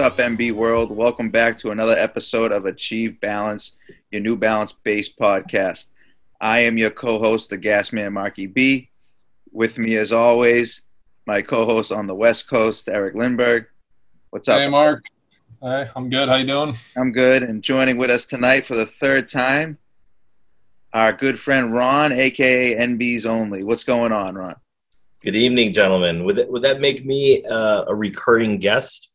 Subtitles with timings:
[0.00, 0.90] What's up, NB World?
[0.90, 3.72] Welcome back to another episode of Achieve Balance,
[4.10, 5.88] your New Balance based podcast.
[6.40, 8.88] I am your co host, the Gasman Marky B.
[9.52, 10.84] With me, as always,
[11.26, 13.66] my co host on the West Coast, Erik Lindberg.
[14.30, 14.60] What's up?
[14.60, 15.04] Hey, Mark.
[15.60, 16.30] Hey, I'm good.
[16.30, 16.74] How you doing?
[16.96, 17.42] I'm good.
[17.42, 19.76] And joining with us tonight for the third time,
[20.94, 23.64] our good friend Ron, aka NB's Only.
[23.64, 24.56] What's going on, Ron?
[25.22, 26.24] Good evening, gentlemen.
[26.24, 29.09] Would that, would that make me uh, a recurring guest?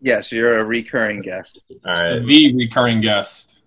[0.00, 1.60] Yes, you're a recurring guest.
[1.84, 2.24] All right.
[2.24, 3.60] The recurring guest.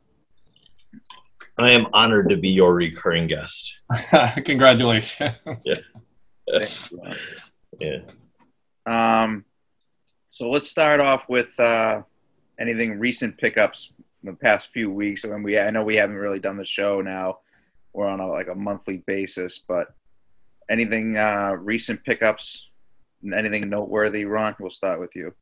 [1.58, 3.76] I am honored to be your recurring guest.
[4.44, 5.36] Congratulations.
[5.46, 7.16] Thank you, Ron.
[7.80, 8.00] Yeah.
[8.86, 9.46] Um,
[10.30, 12.02] so let's start off with uh,
[12.60, 15.26] anything recent pickups in the past few weeks.
[15.26, 17.40] I mean, we I know we haven't really done the show now.
[17.94, 19.90] We're on a, like a monthly basis, but
[20.72, 22.70] anything uh, recent pickups,
[23.36, 24.56] anything noteworthy, Ron?
[24.60, 25.36] We'll start with you.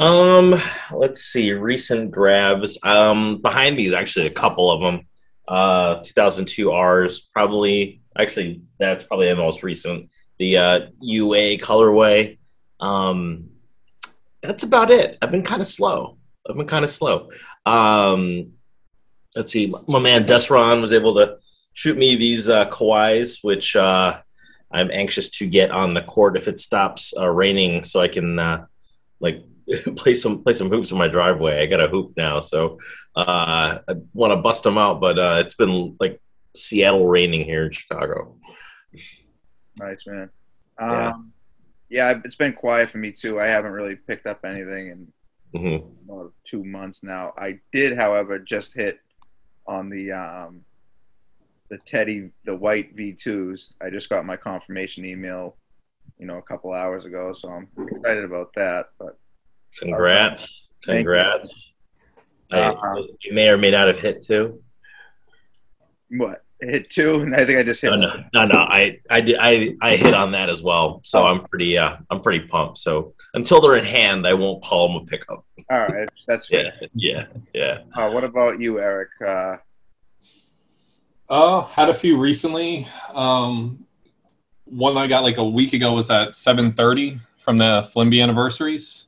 [0.00, 0.54] Um,
[0.92, 1.52] let's see.
[1.52, 2.78] Recent grabs.
[2.82, 5.06] Um, behind these actually a couple of them.
[5.46, 8.00] Uh, 2002 R's probably.
[8.18, 10.08] Actually, that's probably the most recent.
[10.38, 12.38] The uh, UA colorway.
[12.80, 13.50] Um,
[14.42, 15.18] that's about it.
[15.20, 16.16] I've been kind of slow.
[16.48, 17.28] I've been kind of slow.
[17.66, 18.52] Um,
[19.36, 19.72] let's see.
[19.86, 21.36] My man Desron was able to
[21.74, 24.18] shoot me these uh, Kawhis, which uh,
[24.72, 28.38] I'm anxious to get on the court if it stops uh, raining, so I can
[28.38, 28.64] uh,
[29.20, 29.44] like
[29.96, 31.62] play some play some hoops in my driveway.
[31.62, 32.78] I got a hoop now, so
[33.16, 35.00] uh, I want to bust them out.
[35.00, 36.20] But uh, it's been like
[36.56, 38.36] Seattle raining here in Chicago.
[39.78, 40.30] Nice man.
[40.80, 41.08] Yeah.
[41.10, 41.32] Um,
[41.88, 43.40] yeah, it's been quiet for me too.
[43.40, 45.12] I haven't really picked up anything in
[45.52, 45.76] hmm
[46.08, 47.32] about two months now.
[47.36, 49.00] I did, however, just hit
[49.66, 50.62] on the um,
[51.70, 53.72] the Teddy the white V2s.
[53.80, 55.56] I just got my confirmation email,
[56.18, 58.86] you know, a couple hours ago, so I'm excited about that.
[58.98, 59.18] But
[59.78, 60.68] Congrats!
[60.84, 60.94] Thank you.
[61.04, 61.72] Congrats!
[62.50, 62.74] Uh,
[63.22, 64.60] you may or may not have hit two.
[66.10, 67.20] what hit two?
[67.22, 67.90] And I think I just hit.
[67.90, 68.58] No, no, no, no.
[68.58, 71.00] I, I did, I, I hit on that as well.
[71.04, 71.26] So Oh.
[71.26, 72.78] I'm pretty, uh, I'm pretty pumped.
[72.78, 75.44] So until they're in hand, I won't call them a pickup.
[75.70, 76.90] All right, that's Yeah, good.
[76.94, 77.78] yeah, yeah.
[77.94, 79.10] Uh, what about you, Erik?
[79.24, 79.56] Uh,
[81.28, 82.86] Uh, had a few recently.
[83.14, 83.86] Um,
[84.64, 89.06] one I got like a week ago was at 7:30 from the Flimby anniversaries,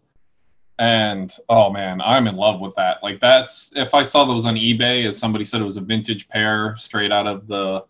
[0.79, 3.03] and oh man, I'm in love with that.
[3.03, 6.29] Like that's if I saw those on eBay, as somebody said it was a vintage
[6.29, 7.85] pair straight out of the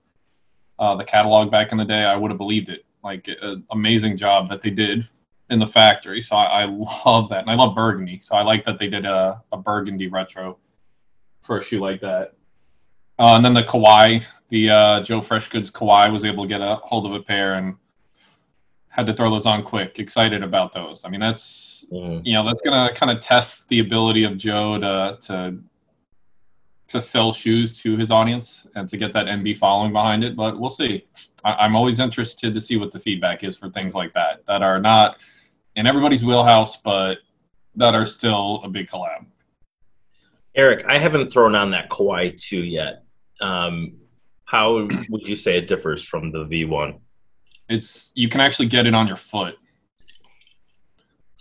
[0.78, 2.84] uh, the catalog back in the day, I would have believed it.
[3.04, 3.28] Like
[3.70, 5.06] amazing job that they did
[5.50, 6.22] in the factory.
[6.22, 6.64] So I, I
[7.04, 8.20] love that, and I love burgundy.
[8.20, 10.58] So I like that they did a, a burgundy retro
[11.42, 12.34] for a shoe like that.
[13.18, 16.76] Uh, and then the Kawhi, the uh, Joe Freshgoods Kawhi was able to get a
[16.76, 17.76] hold of a pair and
[18.92, 19.98] had to throw those on quick.
[19.98, 21.04] Excited about those.
[21.04, 22.24] I mean, that's Mhm.
[22.24, 25.58] you know that's gonna kind of test the ability of Joe to to
[26.88, 30.36] to sell shoes to his audience and to get that NB following behind it.
[30.36, 31.06] But we'll see.
[31.42, 34.62] I, I'm always interested to see what the feedback is for things like that that
[34.62, 35.16] are not
[35.74, 37.18] in everybody's wheelhouse, but
[37.76, 39.24] that are still a big collab.
[40.54, 43.04] Erik, I haven't thrown on that Kawhi 2 yet.
[43.40, 43.94] Um,
[44.44, 47.00] how would you say it differs from the V1?
[47.72, 49.56] It's you can actually get it on your foot.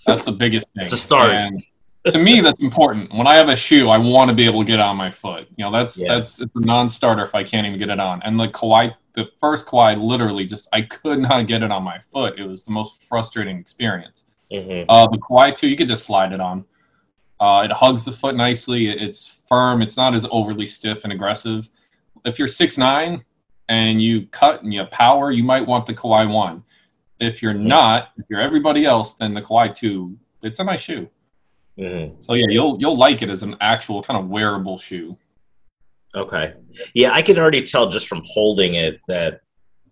[0.06, 0.90] That's the biggest thing.
[0.90, 1.32] To start.
[1.32, 1.64] And
[2.08, 3.14] to me, that's important.
[3.14, 5.12] When I have a shoe, I want to be able to get it on my
[5.12, 5.48] foot.
[5.56, 6.16] You know, that's Yeah.
[6.16, 8.22] that's it's a non-starter if I can't even get it on.
[8.24, 12.00] And the Kawhi, the first Kawhi, literally just I could not get it on my
[12.12, 12.40] foot.
[12.40, 14.24] It was the most frustrating experience.
[14.52, 16.66] hmm Uh, the Kawhi two, you could just slide it on.
[17.40, 18.90] Uh, it hugs the foot nicely.
[18.90, 19.82] It's firm.
[19.82, 21.70] It's not as overly stiff and aggressive.
[22.26, 23.24] If you're six nine
[23.72, 26.62] and you cut and you power, you might want the Kawhi one.
[27.22, 31.10] If you're not, if you're everybody else, then the Kawhi two, it's a nice shoe.
[31.78, 35.18] hmm So yeah, you'll you'll like it as an actual kind of wearable shoe.
[36.14, 36.54] Okay.
[36.94, 39.40] Yeah, I can already tell just from holding it that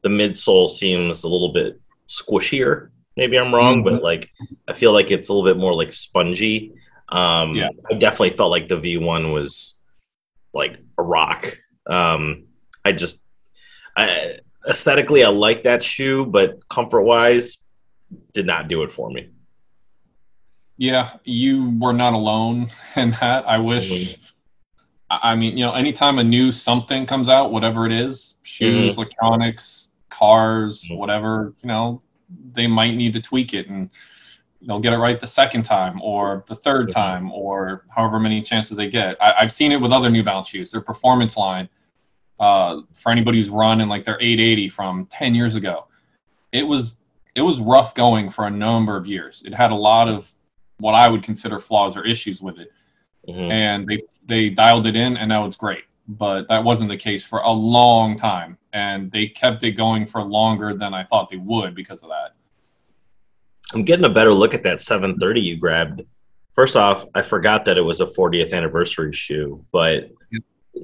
[0.03, 1.79] the midsole seems a little bit
[2.09, 2.89] squishier.
[3.15, 4.29] Maybe I'm wrong, but like
[4.67, 6.73] I feel like it's a little bit more like spongy.
[7.07, 7.69] Um, Yeah.
[7.89, 9.79] I definitely felt like the V1 was
[10.53, 11.57] like a rock.
[11.87, 12.47] Um,
[12.83, 13.23] I just
[13.99, 17.57] I, aesthetically, I like that shoe, but comfort wise,
[18.33, 19.29] did not do it for me.
[20.77, 23.47] Yeah, you were not alone in that.
[23.47, 23.89] I wish.
[23.89, 24.19] Mhm.
[25.11, 29.89] I mean, you know, anytime a new something comes out, whatever it is, shoes, electronics,
[30.09, 30.97] cars, Mhm.
[30.97, 32.01] whatever, you know,
[32.53, 33.89] they might need to tweak it and
[34.61, 36.93] they'll get it right the second time or the third Mhm.
[36.93, 39.17] time or however many chances they get.
[39.19, 40.69] I, I've seen it with other New Balance shoes.
[40.71, 41.67] Their performance line,
[42.39, 45.87] uh, for anybody who's run in like their 880 from 10 years ago,
[46.51, 46.97] it was
[47.35, 49.43] it was rough going for a number of years.
[49.45, 50.29] It had a lot of
[50.79, 52.71] what I would consider flaws or issues with it.
[53.27, 53.51] Mhm.
[53.51, 55.83] And they they dialed it in, and now it's great.
[56.07, 60.23] But that wasn't the case for a long time, and they kept it going for
[60.23, 62.33] longer than I thought they would because of that.
[63.73, 66.01] I'm getting a better look at that 730 you grabbed.
[66.53, 70.09] First off, I forgot that it was a 40th anniversary shoe, but.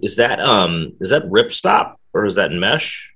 [0.02, 3.12] Is that um is that ripstop or is that mesh?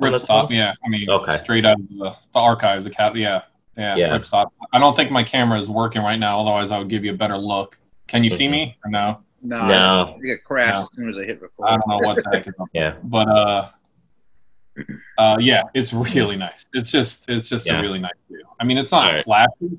[0.00, 0.72] on the Ripstop, yeah.
[0.84, 1.36] I mean, Okay.
[1.36, 3.42] straight out of the, the archives, the cat, yeah,
[3.76, 4.08] yeah, Yeah.
[4.08, 4.48] Ripstop.
[4.72, 6.40] I don't think my camera is working right now.
[6.40, 7.78] Otherwise, I would give you a better look.
[8.08, 8.50] Can you see Mhm.
[8.50, 9.20] me or no?
[9.40, 10.02] No, No.
[10.08, 10.82] I think it crashed No.
[10.82, 11.64] as soon as I hit record.
[11.68, 12.68] I don't know what the heck is up.
[12.74, 12.94] Yeah.
[13.04, 13.68] But uh,
[15.18, 16.66] uh, yeah, it's really nice.
[16.72, 17.78] It's just, it's just Yeah.
[17.78, 18.42] a really nice shoe.
[18.60, 19.24] I mean, it's not All right.
[19.24, 19.78] flashy,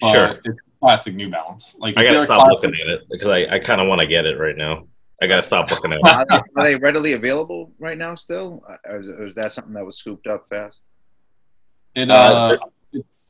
[0.00, 0.40] but Sure.
[0.44, 1.76] it's classic New Balance.
[1.78, 4.06] Like I gotta stop classic- looking at it because I, I kind of want to
[4.08, 4.86] get it right now.
[5.20, 6.06] I gotta stop looking at it.
[6.06, 8.62] are, they, are they readily available right now still?
[8.68, 10.82] Uh, Or is, or is that something that was scooped up fast?
[11.94, 12.56] It Uh, uh,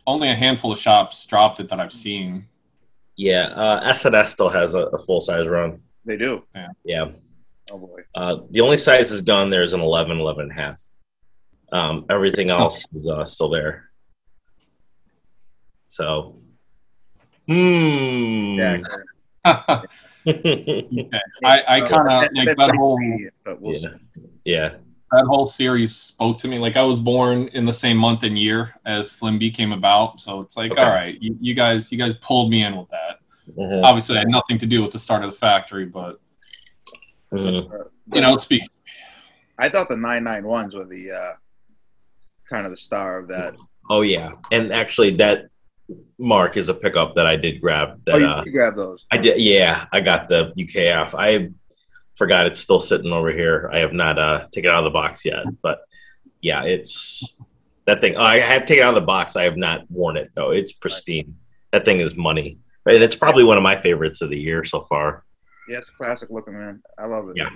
[0.06, 2.46] only a handful of shops dropped it that I've seen.
[3.17, 5.81] Yeah, uh, S&S still has a, a full size run.
[6.05, 6.43] They do.
[6.85, 7.11] Yeah.
[7.70, 8.02] Oh boy.
[8.14, 10.81] Uh, the only size is gone there is an 11, 11 and a half.
[11.73, 13.91] Um, everything else is uh, still there.
[15.88, 16.38] So,
[17.46, 18.58] hmm.
[18.58, 18.82] Yeah.
[21.44, 22.99] I, I kind of like that whole
[23.44, 23.88] But we'll yeah.
[24.44, 24.75] yeah.
[25.12, 26.59] that whole series spoke to me.
[26.59, 30.41] Like I was born in the same month and year as Flimby came about, so
[30.41, 30.82] it's like, Okay.
[30.82, 33.19] all right, you, you guys, you guys pulled me in with that.
[33.56, 33.82] Mhm.
[33.85, 36.20] Obviously, it had nothing to do with the start of the factory, but
[37.32, 37.88] Mhm.
[38.12, 38.69] you know, it speaks.
[39.59, 41.32] I thought the nine nine ones were the uh,
[42.50, 43.55] kind of the star of that.
[43.91, 45.47] Oh yeah, and actually that
[46.19, 48.00] mark is a pickup that I did grab.
[48.05, 49.05] That oh, you, uh, grabbed those.
[49.11, 49.40] I did.
[49.40, 51.14] Yeah, I got the UKF.
[51.19, 51.50] I
[52.17, 53.70] forgot it's still sitting over here.
[53.73, 55.81] I have not uh, taken it out of the box yet, but
[56.40, 57.37] yeah, it's
[57.87, 58.17] that thing.
[58.17, 59.37] Oh, I have taken it out of the box.
[59.37, 60.50] I have not worn it though.
[60.50, 61.37] It's pristine.
[61.73, 64.82] That thing is money, and it's probably one of my favorites of the year so
[64.82, 65.25] far.
[65.69, 66.82] Yeah, it's a classic looking man.
[66.99, 67.37] I love it.
[67.37, 67.50] Yeah.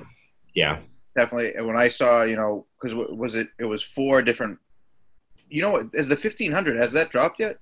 [0.55, 0.81] Yeah,
[1.17, 1.55] definitely.
[1.55, 3.49] And when I saw, you know, because was it?
[3.59, 4.59] It was four different.
[5.49, 7.59] You know, is the 1500 has that dropped yet?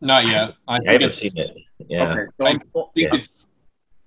[0.00, 0.54] Not yet.
[0.68, 1.56] I I think haven't it's, seen it.
[1.88, 2.26] Yeah, Okay.
[2.38, 2.62] So I think
[2.94, 3.08] Yeah.
[3.12, 3.46] it's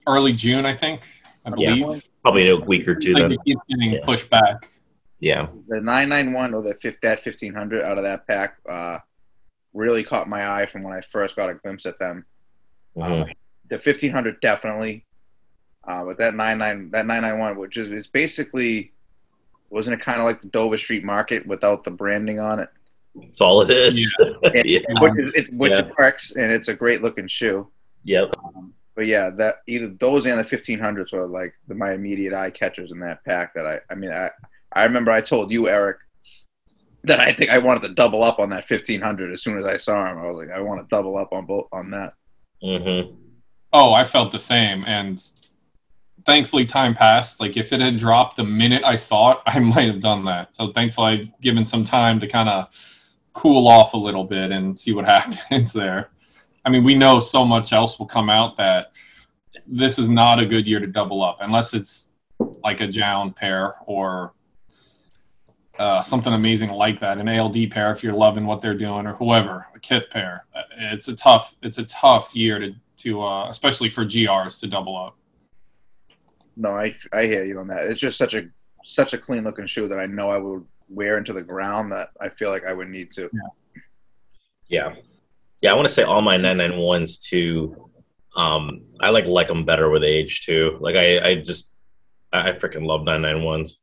[0.08, 0.66] early June.
[0.66, 1.02] I think.
[1.46, 1.76] I Yeah.
[1.76, 2.04] believe.
[2.22, 3.32] probably in a week or two Like then.
[3.46, 4.00] it getting Yeah.
[4.04, 4.70] pushed back.
[5.22, 9.00] Yeah, the 991 or the that 1500 out of that pack uh,
[9.74, 12.26] really caught my eye from when I first got a glimpse at them.
[12.96, 13.34] Mhm.
[13.70, 15.06] The 1500 definitely,
[15.88, 18.94] uh, but that 99 that 991, which is it's basically
[19.70, 22.70] wasn't it kind of like the Dover Street Market without the branding on it?
[23.16, 24.16] That's all it is.
[24.20, 24.36] And-
[24.66, 24.80] yeah.
[25.02, 25.90] Which, is, it's, which Yeah.
[25.98, 27.68] works and it's a great looking shoe.
[28.04, 28.36] Yep.
[28.96, 32.92] But yeah, that either those and the 1500s were like the, my immediate eye catchers
[32.92, 33.54] in that pack.
[33.54, 34.30] That I, I mean, I,
[34.74, 35.98] I remember I told you, Erik,
[37.06, 39.78] that I think I wanted to double up on that 1500 as soon as I
[39.78, 40.18] saw him.
[40.18, 42.14] I was like, I want to double up on both on that.
[42.62, 43.16] hmm
[43.72, 45.22] Oh, I felt the same, and
[46.26, 47.40] thankfully time passed.
[47.40, 50.56] Like if it had dropped the minute I saw it, I might have done that.
[50.56, 52.68] So thankfully I've given some time to kind of
[53.34, 56.10] cool off a little bit and see what happens there.
[56.66, 58.92] I mean, we know so much else will come out that
[59.66, 62.10] this is not a good year to double up unless it's
[62.64, 64.34] like a Jound pair or
[65.80, 69.14] uh, something amazing like that, an ALD pair if you're loving what they're doing, or
[69.14, 70.46] whoever, a Kith pair.
[70.78, 74.98] It's a tough, it's a tough year to to uh, especially for GRs to double
[74.98, 75.16] up.
[76.58, 77.86] No, I, I hear you on that.
[77.86, 78.50] It's just such a
[78.84, 82.10] such a clean looking shoe that I know I would wear into the ground that
[82.20, 83.30] I feel like I would need to.
[84.68, 84.96] Yeah.
[85.62, 87.90] Yeah, I want to say all my 991s too.
[88.36, 90.78] Um, I like like them better with age too.
[90.80, 91.72] Like I, I just,
[92.32, 93.78] I I freaking love 991s.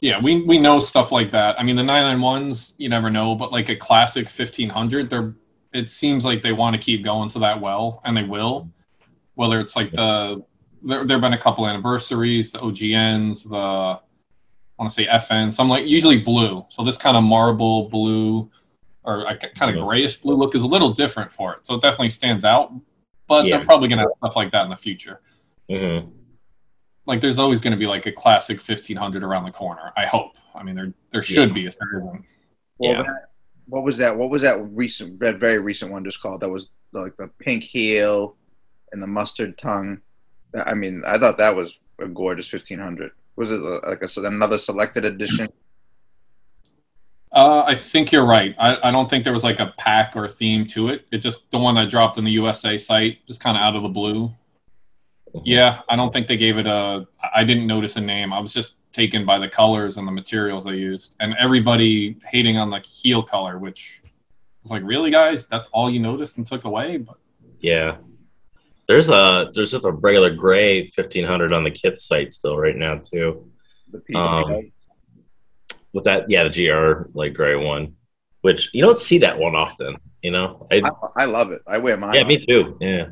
[0.00, 1.60] Yeah, we we know stuff like that.
[1.60, 5.34] I mean, the 991s, you never know, but like a classic 1500, they're
[5.72, 8.68] it seems like they want to keep going to that well, and they will.
[9.34, 10.42] Whether it's like the
[10.82, 13.98] there there've been a couple anniversaries, the OGNs, the I
[14.78, 16.64] want to say FN, some like usually blue.
[16.68, 18.50] So this kind of marble blue
[19.04, 21.66] or a kind of grayish blue look is a little different for it.
[21.66, 22.72] So it definitely stands out.
[23.28, 23.56] But Yeah.
[23.56, 25.20] they're probably gonna have stuff like that in the future
[25.68, 25.98] hmm
[27.06, 30.32] like there's always going to be like a classic 1500 around the corner i hope
[30.54, 31.54] i mean there there should Yeah.
[31.54, 32.24] be a there isn't
[32.78, 33.02] Well, Yeah.
[33.02, 33.30] that,
[33.66, 34.16] what was that?
[34.16, 36.40] What was that recent, that very recent one just called?
[36.40, 38.36] That was like the pink heel
[38.92, 40.00] and the mustard tongue.
[40.52, 43.12] That- I mean, I thought that was a gorgeous 1500.
[43.36, 45.48] Was it a, like a, another selected edition?
[47.32, 50.26] uh, i think you're right I, I don't think there was like a pack or
[50.26, 53.56] theme to it it just the one that dropped in the usa site just kind
[53.56, 54.32] of out of the blue
[55.44, 58.52] yeah i don't think they gave it a i didn't notice a name i was
[58.52, 62.80] just taken by the colors and the materials they used and everybody hating on the
[62.80, 64.02] heel color which
[64.62, 65.46] was like, really, guys?
[65.46, 66.98] That's all you noticed and took away?
[66.98, 67.16] But
[67.60, 67.96] Yeah.
[68.90, 72.74] There's a there's just a regular gray fifteen hundred on the Kith site still right
[72.74, 73.48] now too.
[73.92, 74.16] The PGA.
[74.16, 74.72] Um,
[75.92, 77.94] With that, yeah, the GR like gray one,
[78.40, 79.96] which you don't see that one often.
[80.22, 81.62] You know, I, I, I love it.
[81.68, 82.14] I wear mine.
[82.14, 82.78] yeah, me too.
[82.80, 83.10] Yeah,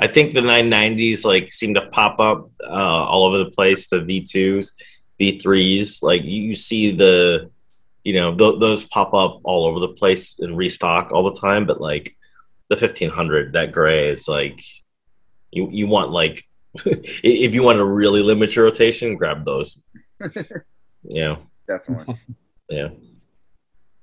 [0.00, 3.86] I think the 990s like seem to pop up uh, all over the place.
[3.86, 4.72] The V2s,
[5.20, 7.52] V3s, like you, you see the,
[8.02, 11.66] you know, th- those pop up all over the place and restock all the time.
[11.66, 12.16] But like
[12.68, 14.60] the 1500, that gray is like,
[15.52, 16.46] you you want like,
[16.84, 19.80] if you want to really limit your rotation, grab those.
[21.02, 22.20] Yeah, Definitely.
[22.68, 22.88] yeah.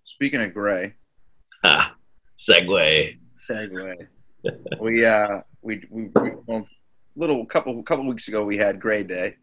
[0.03, 0.95] Speaking of gray,
[1.63, 1.93] Ah,
[2.39, 3.19] segue.
[3.35, 4.07] segue.
[4.79, 6.67] we uh we we, we well,
[7.15, 9.35] little couple couple weeks ago we had Gray Day.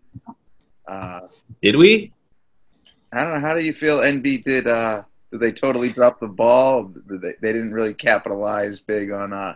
[0.89, 1.21] Uh,
[1.63, 2.13] Did we?
[3.13, 3.41] I don't know.
[3.41, 3.99] How do you feel?
[3.99, 4.67] NB did.
[4.67, 6.85] Uh, did they totally drop the ball?
[6.85, 9.55] Did they, they didn't really capitalize big on uh,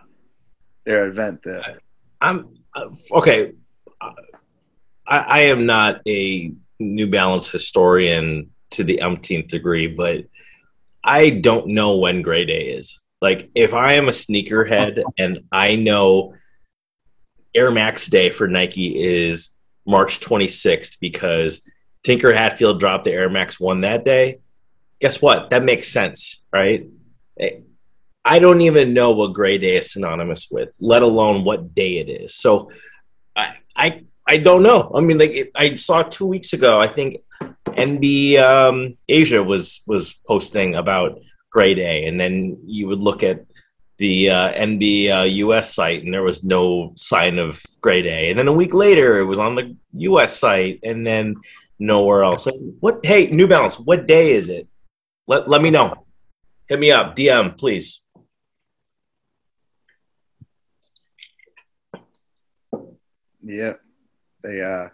[0.85, 1.79] their event there.
[2.21, 3.53] I'm uh, okay.
[4.01, 10.25] I, I am not a New Balance historian to the umpteenth degree, but
[11.03, 12.99] I don't know when Gray Day is.
[13.21, 16.35] Like, if I am a sneakerhead and I know
[17.53, 19.49] Air Max Day for Nike is
[19.85, 21.67] March 26th because
[22.03, 24.39] Tinker Hatfield dropped the Air Max 1 that day,
[25.01, 25.49] guess what?
[25.49, 26.87] That makes sense, right?
[28.25, 32.09] I don't even know what Gray Day is synonymous with, let alone what day it
[32.09, 32.35] is.
[32.35, 32.71] So
[33.35, 34.91] I I I don't know.
[34.93, 36.79] I mean, like it, I saw two weeks ago.
[36.79, 37.17] I think
[37.65, 43.45] NB um, Asia was was posting about Gray Day, and then you would look at
[43.97, 48.29] the uh, NB uh, US site, and there was no sign of Gray Day.
[48.29, 51.35] And then a week later, it was on the US site, and then
[51.79, 52.45] nowhere else.
[52.45, 53.05] Like, what?
[53.05, 54.67] Hey, New Balance, what day is it?
[55.27, 56.05] Let let me know.
[56.67, 58.01] Hit me up, DM, please.
[63.43, 63.73] Yeah,
[64.43, 64.89] they uh,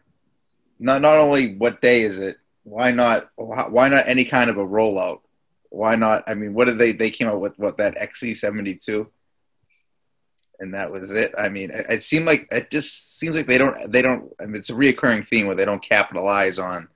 [0.79, 2.37] not not only what day is it?
[2.63, 3.29] Why not?
[3.35, 5.21] Why not any kind of a rollout?
[5.69, 6.23] Why not?
[6.27, 6.91] I mean, what did they?
[6.91, 9.09] They came out with what that XC seventy two,
[10.59, 11.33] and that was it.
[11.37, 13.91] I mean, it, it seemed like it just seems like they don't.
[13.91, 14.31] They don't.
[14.39, 16.87] I mean, it's a reoccurring theme where they don't capitalize on.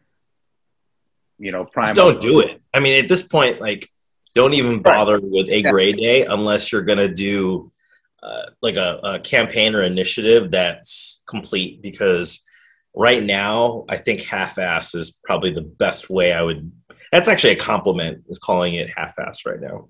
[1.38, 1.96] You know, prime.
[1.96, 2.62] Don't do it.
[2.74, 3.90] I mean, at this point, like,
[4.36, 7.72] don't even bother with a gray day unless you're gonna do
[8.22, 11.82] uh, like a, a campaign or initiative that's complete.
[11.82, 12.44] Because
[12.96, 16.72] right now, I think half-ass is probably the best way I would.
[17.12, 18.24] That's actually a compliment.
[18.30, 19.90] Is calling it half-ass right now.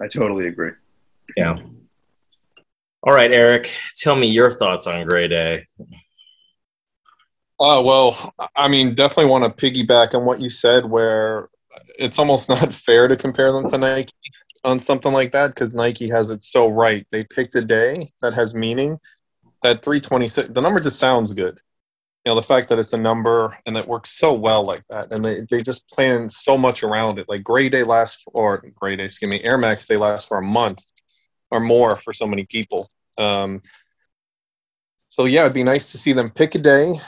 [0.00, 0.72] I totally agree.
[1.36, 1.58] Yeah.
[3.04, 5.66] All right, Erik, tell me your thoughts on Gray Day.
[7.58, 11.48] Uh, well, I mean, definitely want to piggyback on what you said, where
[11.98, 14.12] it's almost not fair to compare them to Nike
[14.64, 17.06] on something like that because Nike has it so right.
[17.10, 18.98] They picked a day that has meaning.
[19.62, 21.60] That 326, the number just sounds good.
[22.24, 25.12] You know, the fact that it's a number and that works so well like that,
[25.12, 27.28] and they, they just plan so much around it.
[27.28, 30.42] Like Gray Day lasts, or Gray Day, excuse me, Air Max Day lasts for a
[30.42, 30.80] month
[31.50, 32.90] or more for so many people.
[33.18, 33.62] Um,
[35.08, 37.00] so yeah, it'd be nice to see them pick a day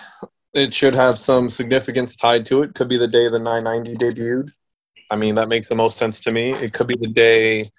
[0.55, 2.75] it should have some significance tied to it.
[2.75, 4.53] Could be the day the 990 debuted.
[5.15, 6.53] I mean, that makes the most sense to me.
[6.55, 7.71] It could be the day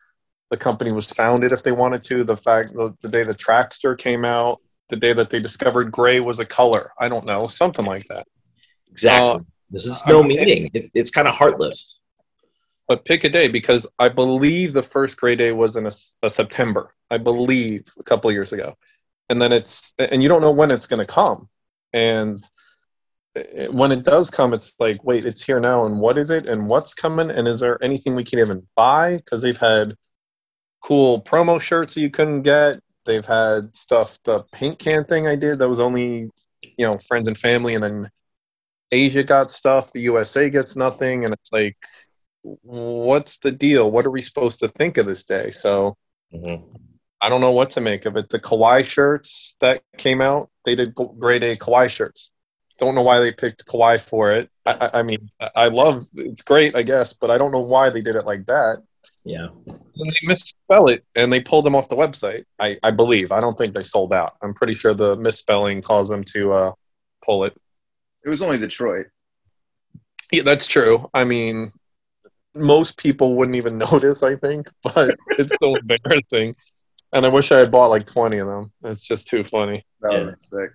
[0.52, 2.24] the company was founded, if they wanted to.
[2.24, 6.22] The fact the, the day the Trackster came out, the day that they discovered gray
[6.22, 6.92] was a color.
[6.98, 8.26] I don't know, something like that.
[8.90, 9.30] Exactly.
[9.30, 9.40] Uh,
[9.70, 10.72] this is no I'm- meaning.
[10.74, 12.00] It's it's kind of heartless.
[12.88, 15.92] But pick a day because I believe the first gray day was in a,
[16.24, 16.94] a September.
[17.12, 18.78] I believe a couple of years ago,
[19.28, 21.50] and then it's and you don't know when it's going to come,
[21.92, 22.40] and
[23.72, 26.68] when it does come, it's like, wait, it's here now, and what is it, and
[26.68, 29.18] what's coming, and is there anything we can even buy?
[29.18, 29.96] Because they've had
[30.82, 32.80] cool promo shirts that you couldn't get.
[33.06, 34.18] They've had stuff.
[34.24, 36.30] The paint can thing I did that was only,
[36.62, 38.10] you know, friends and family, and then
[38.92, 39.92] Asia got stuff.
[39.92, 41.78] The USA gets nothing, and it's like,
[42.42, 43.92] what's the deal?
[43.92, 45.52] What are we supposed to think of this day?
[45.52, 45.98] So
[46.34, 46.64] Mhm.
[47.22, 48.30] I don't know what to make of it.
[48.30, 52.32] The Kawhi shirts that came out, they did Gray Day Kawhi shirts.
[52.80, 54.50] Don't know why they picked Kawhi for it.
[54.66, 57.62] I, I, I mean, I- I love it's great, I guess, but I don't know
[57.62, 58.84] why they did it like that.
[59.24, 59.48] Yeah.
[59.68, 62.44] And they misspell it and they pulled them off the website.
[62.60, 63.32] I, I believe.
[63.32, 64.34] I don't think they sold out.
[64.42, 66.72] I'm pretty sure the misspelling caused them to uh,
[67.24, 67.56] pull it.
[68.24, 69.08] It was only Detroit.
[70.32, 71.10] Yeah, that's true.
[71.14, 71.72] I mean,
[72.54, 76.56] most people wouldn't even notice, I think, but it's so embarrassing.
[77.14, 78.72] And I wish I had bought like 20 of them.
[78.84, 79.86] It's just too funny.
[80.02, 80.20] That Yeah.
[80.26, 80.72] was sick.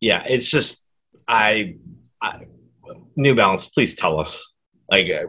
[0.00, 0.24] Yeah.
[0.26, 0.86] It's just
[1.26, 1.76] I,
[2.20, 2.46] I
[3.16, 3.66] New Balance.
[3.66, 4.52] Please tell us.
[4.90, 5.24] Like, I,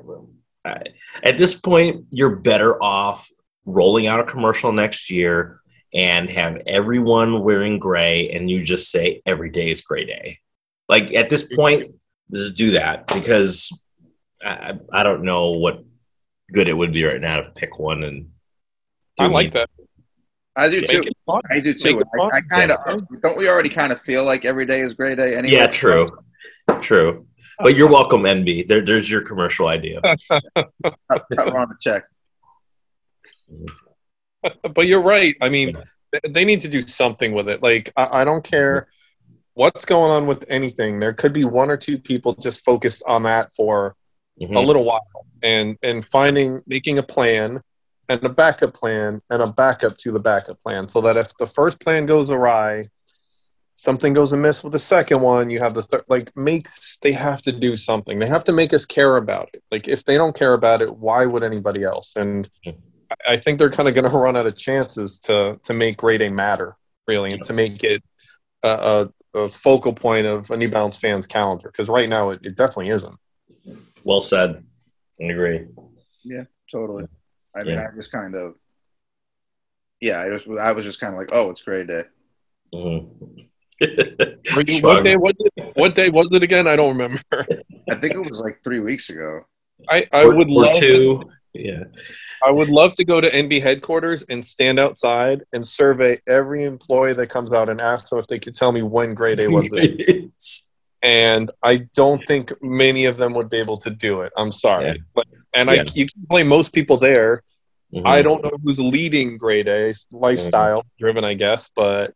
[0.65, 0.83] Uh,
[1.24, 3.29] at this point, you're better off
[3.65, 5.62] rolling out a commercial next year
[5.93, 10.39] and have everyone wearing gray, and you just say every day is gray day.
[10.89, 11.95] Like at this point,
[12.33, 13.71] just do that because
[14.43, 15.83] I, I don't know what
[16.51, 18.31] good it would be right now to pick one and.
[19.19, 19.69] I like that.
[20.57, 21.01] I do too.
[21.51, 22.03] I do too.
[22.19, 22.97] I, I kind of Yeah.
[23.21, 23.37] don't.
[23.37, 25.55] We already kind of feel like every day is gray day anyway.
[25.55, 26.07] Yeah, true,
[26.81, 27.27] true.
[27.59, 28.67] But you're welcome, NB.
[28.67, 30.01] There, there's your commercial idea.
[30.29, 30.69] Cut,
[31.35, 32.03] cut on the check.
[34.75, 35.35] but you're right.
[35.41, 35.77] I mean,
[36.29, 37.61] they need to do something with it.
[37.63, 38.87] Like, I, I don't care
[39.53, 40.99] what's going on with anything.
[40.99, 43.95] There could be one or two people just focused on that for
[44.39, 44.65] a Mhm.
[44.65, 45.01] little while,
[45.41, 47.61] and and finding making a plan
[48.09, 51.47] and a backup plan and a backup to the backup plan, so that if the
[51.47, 52.89] first plan goes awry,
[53.75, 56.03] something goes amiss with the second one, you have the third.
[56.07, 58.17] Like, makes they have to do something.
[58.19, 59.63] They have to make us care about it.
[59.71, 62.15] Like, if they don't care about it, why would anybody else?
[62.15, 62.73] And I-
[63.33, 66.17] I think they're kind of going to run out of chances to to make Gray
[66.17, 66.75] Day matter,
[67.07, 68.03] really, and to make it
[68.63, 71.69] a, a, a focal point of a New Balance fans' calendar.
[71.71, 73.15] Because right now, it, it definitely isn't.
[74.03, 74.63] Well said.
[75.21, 75.65] I agree.
[76.23, 77.05] Yeah, totally.
[77.57, 77.87] I mean, Yeah.
[77.91, 78.55] I just kind of.
[79.99, 82.03] Yeah, I just I was just kind of like, oh, it's gray day.
[82.73, 83.47] Mhm.
[84.81, 86.67] What day, what, day, what day was it again?
[86.67, 87.21] I don't remember.
[87.31, 89.41] I think it was like three weeks ago.
[89.89, 91.23] I, I Or- would or love to.
[91.53, 91.84] Yeah.
[92.45, 97.13] I would love to go to NB headquarters and stand outside and survey every employee
[97.13, 99.69] that comes out and ask them if they could tell me when Gray Day was
[99.73, 100.32] it.
[101.03, 104.34] and I don't think many of them would be able to do it.
[104.38, 104.93] I'm sorry, Yeah.
[105.15, 105.25] but,
[105.58, 105.82] and Yeah.
[105.82, 107.43] I you can blame most people there.
[107.93, 108.06] Mhm.
[108.06, 112.13] I don't know who's leading Gray Day, lifestyle driven, I guess, but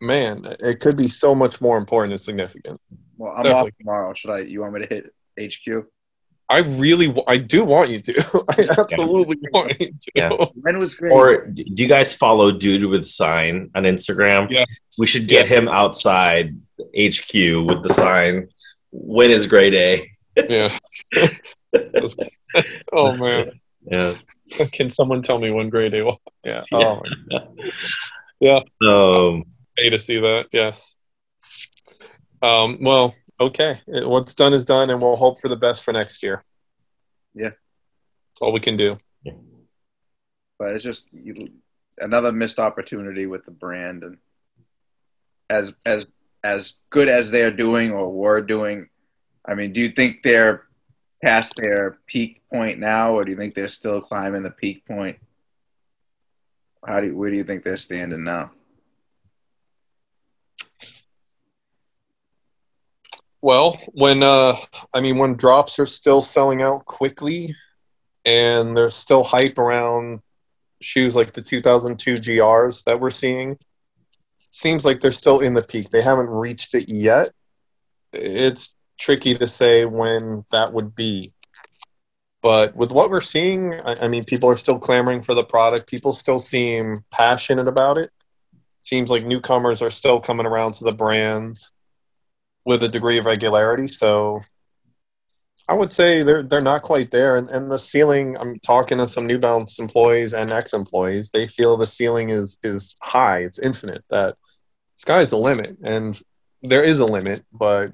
[0.00, 2.80] man, it could be so much more important and significant.
[3.18, 3.70] Well, I'm Definitely.
[3.70, 4.14] off tomorrow.
[4.14, 4.38] Should I?
[4.40, 5.86] You want me to hit HQ?
[6.48, 8.14] I really, I do want you to.
[8.50, 10.10] I absolutely want you to.
[10.14, 10.30] Yeah.
[10.54, 11.10] When was gray?
[11.10, 14.48] Or do you guys follow Dude with Sign on Instagram?
[14.50, 14.64] Yeah.
[14.98, 17.32] We should get him outside HQ
[17.66, 18.48] with the sign.
[18.92, 20.08] When is Gray Day?
[20.36, 20.78] Yeah.
[22.92, 24.14] oh man, Yeah.
[24.72, 26.16] can someone tell me when Gray Day was?
[26.44, 26.60] Yeah.
[28.40, 28.60] Yeah.
[28.82, 29.44] Oh, my Um,
[29.76, 30.46] pay to see that.
[30.52, 30.96] Yes.
[32.42, 33.80] Um, well, okay.
[33.86, 36.44] What's done is done, and we'll hope for the best for next year.
[37.34, 37.50] Yeah.
[38.40, 38.98] All we can do.
[40.58, 41.34] but it's just you,
[41.98, 44.18] another missed opportunity with the brand and
[45.48, 46.06] as as
[46.44, 48.88] as good as they're doing or were doing
[49.46, 50.65] i mean do you think they're
[51.26, 55.18] past their peak point now or do you think they're still climbing the peak point
[56.86, 58.50] how do you, where do you think they're standing now
[63.46, 64.56] Well, when uh,
[64.92, 67.54] I mean, when drops are still selling out quickly,
[68.24, 70.20] and there's still hype around
[70.80, 73.56] shoes like the 2002 GRs that we're seeing,
[74.50, 75.90] seems like they're still in the peak.
[75.90, 77.32] They haven't reached it yet.
[78.12, 81.32] It's tricky to say when that would be.
[82.42, 85.88] But with what we're seeing, I, I mean, people are still clamoring for the product.
[85.88, 88.10] People still seem passionate about it.
[88.82, 91.70] Seems like newcomers are still coming around to the brands
[92.64, 93.88] with a degree of regularity.
[93.88, 94.42] So
[95.68, 97.36] I would say they're they're not quite there.
[97.36, 101.46] And and the ceiling, I'm talking to some New Balance employees and ex employees, they
[101.48, 104.36] feel the ceiling is is high, it's infinite, that
[104.98, 105.76] sky's the limit.
[105.82, 106.20] And
[106.62, 107.92] there is a limit, but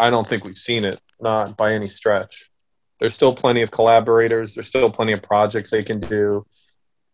[0.00, 2.50] I don't think we've seen it, not by any stretch.
[2.98, 6.46] There's still plenty of collaborators, there's still plenty of projects they can do.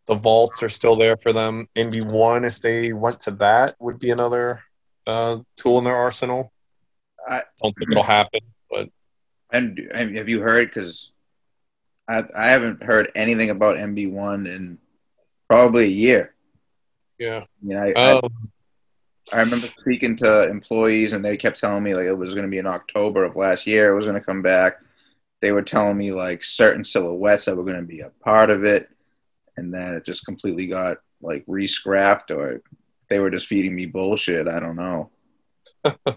[0.07, 1.69] The vaults are still there for them.
[1.77, 4.63] NB1, if they went to that, would be another
[5.07, 6.53] uh, tool in their arsenal.
[7.29, 8.41] I- don't think it'll happen.
[9.53, 11.11] and, and have you heard because
[12.09, 14.79] I, I haven't heard anything about NB1 in
[15.49, 16.35] probably a year
[17.19, 17.45] Yeah.
[17.63, 18.51] you know I Um,
[19.33, 22.51] I remember speaking to employees, and they kept telling me like it was going to
[22.51, 23.91] be in October of last year.
[23.91, 24.77] It was going to come back.
[25.43, 28.65] They were telling me like certain silhouettes that were going to be a part of
[28.65, 28.89] it,
[29.57, 32.63] and then it just completely got like re-scrapped, or
[33.09, 34.49] they were just feeding me bullshit.
[34.49, 35.11] I don't know.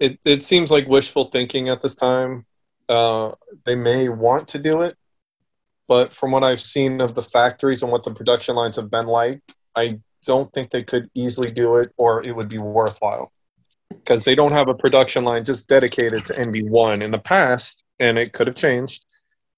[0.00, 2.46] it it seems like wishful thinking at this time.
[2.88, 3.32] Uh,
[3.64, 4.96] they may want to do it,
[5.88, 9.06] but from what I've seen of the factories and what the production lines have been
[9.06, 9.40] like,
[9.76, 13.32] I don't think they could easily do it, or it would be worthwhile
[13.90, 17.02] because they don't have a production line just dedicated to NB1.
[17.02, 19.04] In the past, and it could have changed.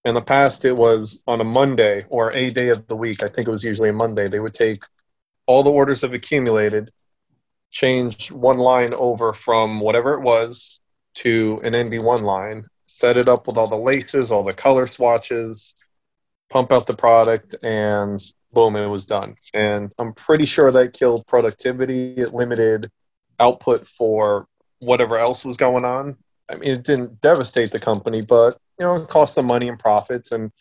[0.05, 3.22] In the past, it was on a Monday or a day of the week.
[3.22, 4.29] I think it was usually a Monday.
[4.29, 4.85] They would take
[5.46, 6.90] all the orders have accumulated,
[7.70, 10.81] change one line over from whatever it was
[11.14, 15.74] to an NB1 line, set it up with all the laces, all the color swatches,
[16.50, 19.37] pump out the product, and boom, it was done.
[19.54, 22.14] And I'm pretty sure that killed productivity.
[22.16, 22.90] It limited
[23.38, 24.46] output for
[24.78, 26.16] whatever else was going on.
[26.48, 29.78] I mean, it didn't devastate the company, but you know, it cost them money and
[29.78, 30.32] profits.
[30.32, 30.52] And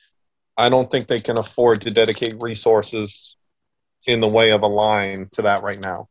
[0.58, 3.36] I don't think they can afford to dedicate resources
[4.08, 6.08] in the way of a line to that right now.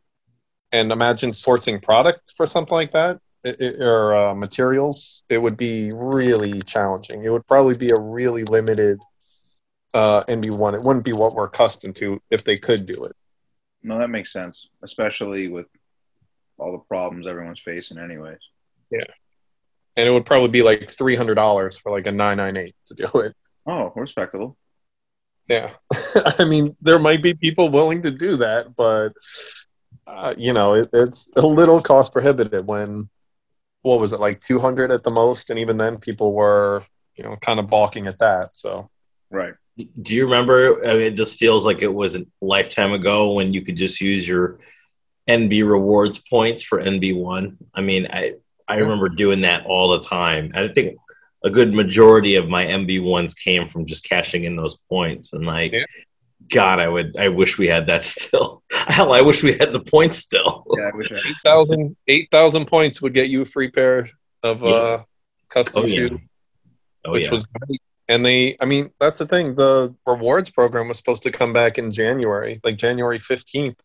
[0.73, 5.23] And imagine sourcing product for something like that it, it, or uh, materials.
[5.29, 7.25] It would be really challenging.
[7.25, 8.99] It would probably be a really limited
[9.95, 10.75] uh, NB1.
[10.75, 13.17] It wouldn't be what we're accustomed to if they could do it.
[13.83, 15.67] No, that makes sense, especially with
[16.59, 18.39] all the problems everyone's facing, anyways.
[18.91, 19.05] Yeah,
[19.97, 22.75] and it would probably be like three hundred dollars for like a nine nine eight
[22.87, 23.35] to do it.
[23.67, 24.57] Oh, respectable.
[25.49, 25.73] Yeah,
[26.39, 29.13] I mean, there might be people willing to do that, but
[30.07, 32.65] uh, you know, it, it's a little cost prohibitive.
[32.65, 33.09] When
[33.83, 36.85] what was it like two hundred at the most, and even then, people were
[37.17, 38.51] you know kind of balking at that.
[38.55, 38.91] So
[39.31, 39.55] right.
[39.77, 40.87] Do you remember?
[40.87, 44.27] I mean, this feels like it was a lifetime ago when you could just use
[44.27, 44.59] your
[45.29, 47.59] NB rewards points for NB one.
[47.75, 48.35] I mean, I
[48.69, 50.53] I remember doing that all the time.
[50.55, 50.97] I think
[51.45, 55.47] a good majority of my NB ones came from just cashing in those points and
[55.47, 55.75] like.
[55.75, 55.85] Yeah.
[56.53, 57.17] God, I would.
[57.17, 58.63] I wish we had that still.
[58.71, 60.67] Hell, I wish we had the points still.
[60.79, 61.11] Yeah, I wish.
[61.11, 64.11] I- 8,000 8, points would get you a free pair
[64.43, 64.69] of yeah.
[64.69, 65.03] uh,
[65.49, 66.19] custom oh, shoes, yeah.
[67.07, 67.81] oh, which was great.
[68.09, 69.55] And they, I mean, that's the thing.
[69.55, 73.77] The rewards program was supposed to come back in January, like January 15th.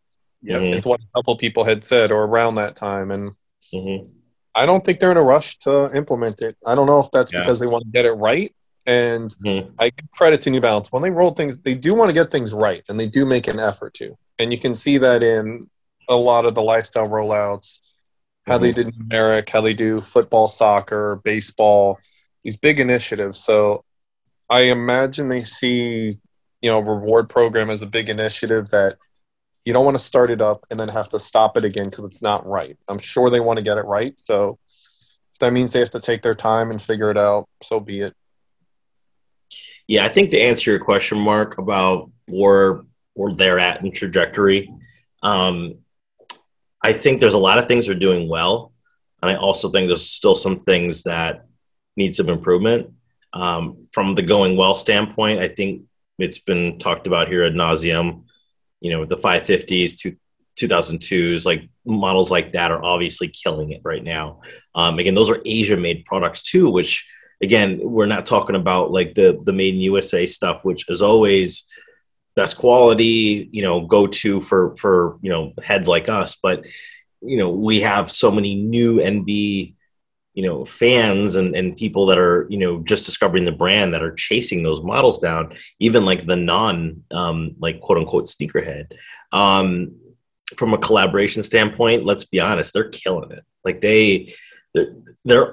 [0.41, 0.77] Yeah, mm-hmm.
[0.77, 3.11] is what a couple people had said, or around that time.
[3.11, 3.31] And
[3.73, 4.09] mm-hmm.
[4.55, 6.57] I don't think they're in a rush to implement it.
[6.65, 7.41] I don't know if that's yeah.
[7.41, 8.53] because they want to get it right.
[8.85, 9.71] And mm-hmm.
[9.77, 10.91] I give credit to New Balance.
[10.91, 13.47] When they roll things, they do want to get things right, and they do make
[13.47, 14.17] an effort to.
[14.39, 15.69] And you can see that in
[16.07, 17.79] a lot of the lifestyle rollouts,
[18.47, 18.89] how they mm-hmm.
[18.89, 21.99] did numeric, how they do football, soccer, baseball,
[22.43, 23.39] these big initiatives.
[23.43, 23.83] So
[24.49, 26.17] I imagine they see,
[26.61, 28.97] you know, reward program as a big initiative that
[29.65, 32.05] you don't want to start it up and then have to stop it again because
[32.05, 32.77] it's not right.
[32.87, 34.13] I'm sure they want to get it right.
[34.17, 34.57] So
[35.33, 38.01] if that means they have to take their time and figure it out, so be
[38.01, 38.15] it.
[39.87, 42.81] Yeah, I think to answer your question, Mark, about where
[43.15, 44.71] where they're at in trajectory,
[45.23, 45.79] um,
[46.83, 48.71] I think there's a lot of things they're doing well,
[49.21, 51.45] and I also think there's still some things that
[51.97, 52.93] need some improvement.
[53.33, 55.83] Um, from the going well standpoint, I think
[56.17, 58.23] it's been talked about here at nauseum.
[58.81, 60.15] You know, the 550s, two,
[60.59, 64.41] 2002s, like models like that are obviously killing it right now.
[64.75, 67.07] Um, again, those are Asia made products too, which
[67.41, 71.65] again, we're not talking about like the the made in USA stuff, which is always
[72.35, 76.37] best quality, you know, go to for for you know heads like us.
[76.41, 76.65] But
[77.21, 79.75] you know, we have so many new NB
[80.39, 84.01] you know fans and, and people that are you know just discovering the brand that
[84.01, 88.93] are chasing those models down even like the non um, like quote unquote sneakerhead
[89.33, 89.91] um,
[90.55, 93.43] from a collaboration standpoint let's be honest they're killing it.
[93.65, 94.33] Like they
[95.25, 95.51] they're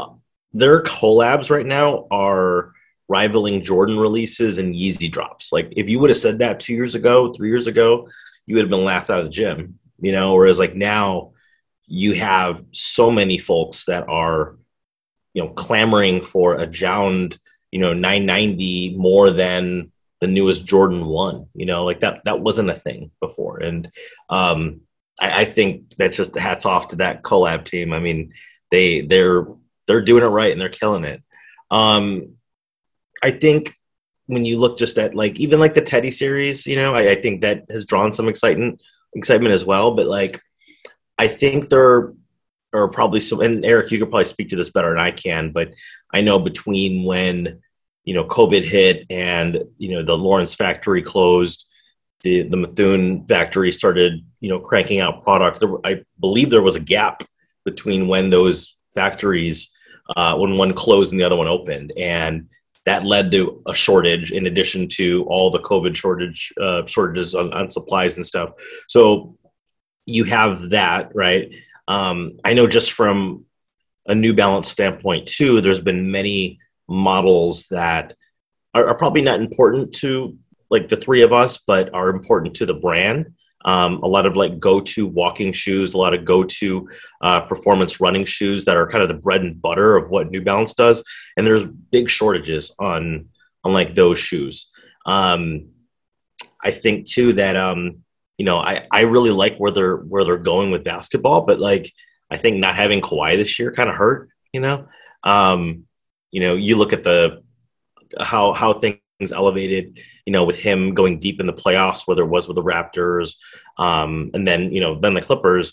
[0.52, 2.70] their collabs right now are
[3.08, 5.52] rivaling jordan releases and yeezy drops.
[5.52, 8.08] Like if you would have said that two years ago three years ago
[8.46, 10.34] you would have been laughed out of the gym you know?
[10.34, 11.32] Whereas like now
[11.86, 14.56] you have so many folks that are
[15.36, 17.38] you know clamoring for a Jound
[17.70, 21.46] you know 990 more than the newest Jordan one.
[21.54, 23.90] You know, like that that wasn't a thing before, and
[24.30, 24.80] um,
[25.20, 27.92] I, I think that's just hats off to that collab team.
[27.92, 28.32] I mean,
[28.70, 29.46] they they're
[29.86, 31.22] they're doing it right and they're killing it.
[31.70, 32.36] Um,
[33.22, 33.76] I think
[34.24, 37.14] when you look just at like even like the Teddy series, you know, I, I
[37.20, 38.80] think that has drawn some excitement
[39.14, 39.90] excitement as well.
[39.94, 40.40] But like,
[41.18, 42.14] I think they're
[42.72, 45.52] or probably some and Erik, you could probably speak to this better than I can,
[45.52, 45.72] but
[46.12, 47.60] I know between when
[48.04, 51.66] you know COVID hit and you know the Lawrence factory closed,
[52.22, 55.60] the the Methuen factory started you know cranking out product.
[55.60, 57.22] There, I believe there was a gap
[57.64, 59.72] between when those factories
[60.16, 62.48] uh, when one closed and the other one opened, and
[62.84, 67.52] that led to a shortage in addition to all the COVID shortage uh, shortages on,
[67.52, 68.52] on supplies and stuff.
[68.88, 69.36] So
[70.06, 71.52] you have that right
[71.88, 73.44] um, I know just from
[74.06, 78.14] a New Balance standpoint too, there's been many models that
[78.74, 80.36] are, are, probably not important to
[80.70, 83.34] like the three of us, but are important to the brand.
[83.64, 86.88] Um, a lot of like go-to walking shoes, a lot of go-to
[87.20, 90.42] uh, performance running shoes that are kind of the bread and butter of what New
[90.42, 91.02] Balance does,
[91.36, 93.28] and there's big shortages on
[93.64, 94.70] on like those shoes.
[95.04, 95.70] Um,
[96.62, 98.04] I think too that um,
[98.38, 101.92] you know, I, I really like where they're where they're going with basketball, but like
[102.30, 104.86] I think not having Kawhi this year kind of hurt, you know.
[105.22, 105.84] Um,
[106.30, 107.42] you know, you look at the
[108.20, 109.00] how how things
[109.32, 112.62] elevated, you know, with him going deep in the playoffs, whether it was with the
[112.62, 113.36] Raptors,
[113.78, 115.72] um, and then you know, then the Clippers.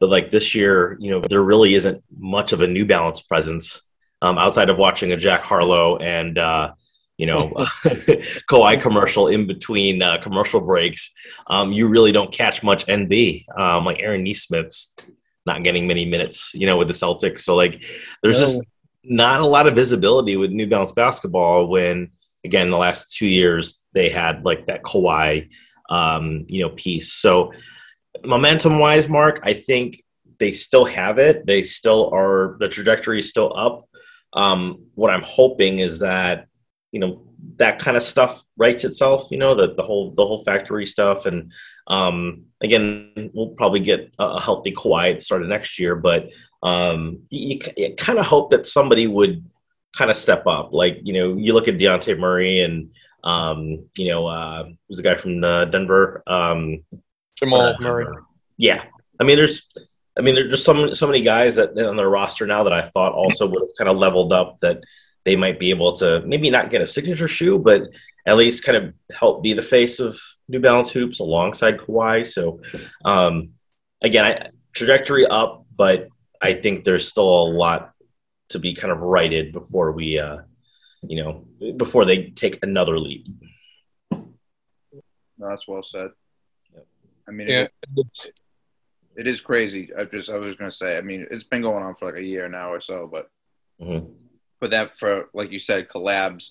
[0.00, 3.82] But like this year, you know, there really isn't much of a New Balance presence
[4.22, 6.72] um, outside of watching a Jack Harlow and uh,
[7.20, 7.50] you know
[8.50, 11.12] Kawhi commercial in between uh, commercial breaks.
[11.48, 13.44] Um, you really don't catch much NB.
[13.58, 14.94] Um, like Aaron Nesmith's
[15.44, 17.40] not getting many minutes, you know, with the Celtics.
[17.40, 17.84] So like,
[18.22, 18.44] there's no.
[18.46, 18.64] just
[19.04, 22.10] not a lot of visibility with New Balance basketball when
[22.42, 25.50] again the last two years they had like that Kawhi
[25.90, 27.12] um, you know piece.
[27.12, 27.52] So
[28.24, 30.02] momentum wise, Mark, I think
[30.38, 31.44] they still have it.
[31.44, 33.86] They still are the trajectory is still up.
[34.32, 36.46] Um, what I'm hoping is that
[36.92, 37.22] you know
[37.56, 39.28] that kind of stuff writes itself.
[39.30, 41.52] You know the the whole the whole factory stuff, and
[41.86, 45.96] um, again we'll probably get a healthy Kawhi at the start of next year.
[45.96, 46.30] But
[46.62, 49.44] um, you, you kind of hope that somebody would
[49.96, 50.72] kind of step up.
[50.72, 52.90] Like you know you look at Dejounte Murray and
[53.24, 56.22] um, you know uh, who's the guy from uh, Denver.
[56.26, 56.84] Um,
[57.36, 58.06] Jamal uh, Murray.
[58.56, 58.84] Yeah,
[59.20, 59.62] I mean, there's,
[60.18, 63.12] I mean, there's so so many guys that on their roster now that I thought
[63.12, 64.82] also would have kind of leveled up that
[65.24, 67.82] they might be able to maybe not get a signature shoe, but
[68.26, 72.26] at least kind of help be the face of New Balance hoops alongside Kawhi.
[72.26, 72.60] So,
[73.04, 73.50] um,
[74.02, 76.08] again, I, trajectory up, but
[76.40, 77.92] I think there's still a lot
[78.50, 80.38] to be kind of righted before we, uh,
[81.02, 83.26] you know, before they take another leap.
[84.10, 86.10] No, that's well said.
[87.26, 87.68] I mean, yeah.
[87.96, 88.32] it,
[89.16, 89.90] it is crazy.
[89.96, 90.98] I just I was going to say.
[90.98, 93.30] I mean, it's been going on for like a year now or so, but
[93.80, 94.12] mm-hmm.
[94.60, 96.50] For that for like you said, collabs,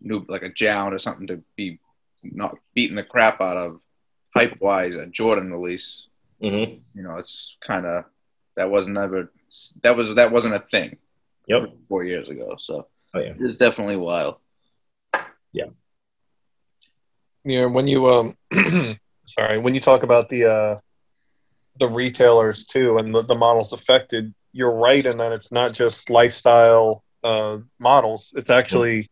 [0.00, 1.80] new like a Jound or something to be
[2.22, 3.80] not beating the crap out of
[4.34, 6.06] hype wise a Jordan release.
[6.42, 6.80] Mm-hmm.
[6.94, 8.04] You know, it's kind of
[8.56, 9.32] that was never
[9.82, 10.96] that was that wasn't a thing.
[11.48, 12.56] Yep, four years ago.
[12.58, 13.34] So oh, yeah.
[13.38, 14.36] it's definitely wild.
[15.52, 15.66] Yeah.
[17.44, 18.36] Yeah, when you um
[19.26, 20.80] sorry, when you talk about the uh,
[21.78, 26.10] the retailers too and the, the models affected, you're right in that it's not just
[26.10, 28.32] lifestyle uh, models.
[28.36, 29.10] It's actually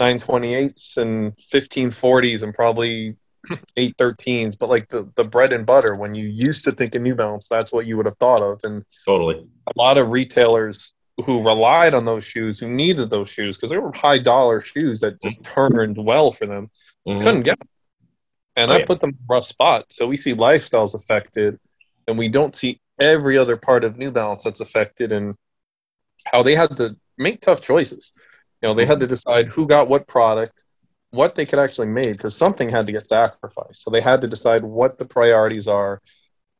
[0.00, 3.16] 928s and 1540s and probably
[3.76, 4.58] 813s.
[4.58, 7.48] But like the the bread and butter, when you used to think of New Balance,
[7.48, 8.60] that's what you would have thought of.
[8.64, 10.92] And totally, a lot of retailers
[11.24, 15.00] who relied on those shoes, who needed those shoes because they were high dollar shoes
[15.00, 15.54] that just mm-hmm.
[15.54, 16.70] turned well for them,
[17.06, 17.22] mm-hmm.
[17.22, 17.68] couldn't get them
[18.56, 18.86] and oh, that yeah.
[18.86, 19.86] put them in a rough spot.
[19.90, 21.58] So we see lifestyles affected,
[22.06, 25.34] and we don't see every other part of New Balance that's affected, and
[26.24, 28.12] how they had to make tough choices.
[28.62, 30.64] You know, they had to decide who got what product,
[31.10, 33.82] what they could actually make, because something had to get sacrificed.
[33.82, 36.00] So they had to decide what the priorities are,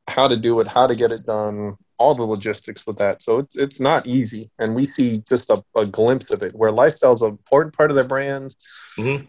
[0.06, 3.22] how to do it, how to get it done, all the logistics with that.
[3.22, 6.70] So it's it's not easy, and we see just a, a glimpse of it where
[6.70, 8.54] lifestyle is an important part of their brand.
[8.98, 9.24] Mm-hmm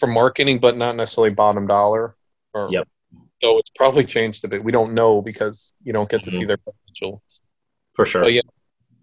[0.00, 2.16] for marketing, but not necessarily bottom dollar.
[2.52, 2.88] Or, yep.
[3.42, 4.64] So it's probably changed a bit.
[4.64, 6.40] We don't know because you don't get to mm-hmm.
[6.40, 7.22] see their potential.
[7.94, 8.22] For sure.
[8.22, 8.42] But yeah,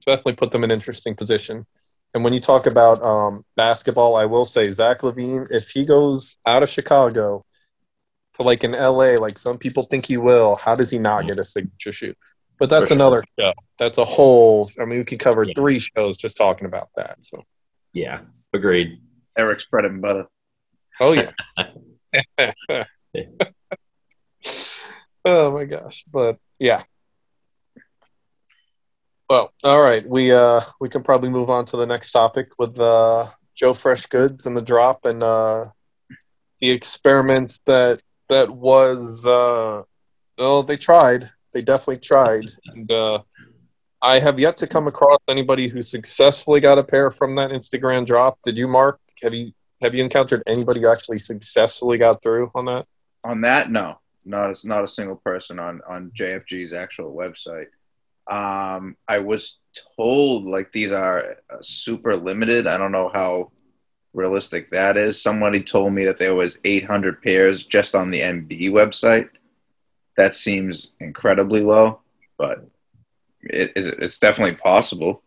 [0.06, 1.66] definitely put them in an interesting position.
[2.14, 6.38] And when you talk about um, basketball, I will say Zach LaVine, if he goes
[6.46, 7.44] out of Chicago
[8.36, 11.30] to like in LA, like some people think he will, how does he not mm-hmm.
[11.30, 12.14] get a signature shoe?
[12.60, 12.98] But that's sure.
[12.98, 13.54] another show.
[13.80, 14.72] That's a whole.
[14.80, 15.54] I mean, we could cover yeah.
[15.56, 17.18] three shows just talking about that.
[17.22, 17.44] So.
[17.94, 18.22] Yeah,
[18.54, 19.02] agreed.
[19.38, 20.28] Erik's bread and butter.
[21.00, 21.32] Oh yeah.
[25.26, 26.06] oh my gosh.
[26.12, 26.84] But yeah.
[29.30, 30.08] Well, all right.
[30.08, 34.08] We uh we can probably move on to the next topic with uh Joe Fresh
[34.08, 35.66] Goods and the drop and uh
[36.60, 39.84] the experiment that that was uh
[40.38, 41.32] well they tried.
[41.54, 42.46] They definitely tried.
[42.68, 43.20] And uh
[44.04, 48.06] I have yet to come across anybody who successfully got a pair from that Instagram
[48.06, 48.38] drop.
[48.44, 49.00] Did you, Mark?
[49.22, 52.86] Have you have you encountered anybody who actually successfully got through on that?
[53.24, 57.68] On that, no, not a, not a single person on on JFG's actual website.
[58.28, 59.60] Um, I was
[59.98, 62.68] told like these are uh, super limited.
[62.68, 63.52] I don't know how
[64.14, 65.22] realistic that is.
[65.22, 69.30] Somebody told me that there was 800 pairs just on the NB website.
[70.16, 72.02] That seems incredibly low,
[72.38, 72.66] but
[73.42, 75.24] it, it's definitely possible.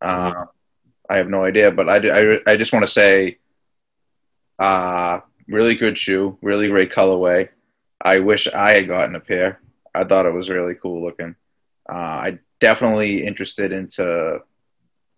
[0.00, 0.46] Uh,
[1.08, 3.38] I have no idea, but I, I, I just want to say
[4.58, 7.50] uh, really good shoe, really great colorway.
[8.00, 9.60] I wish I had gotten a pair.
[9.94, 11.36] I thought it was really cool looking.
[11.88, 14.40] Uh, I definitely interested into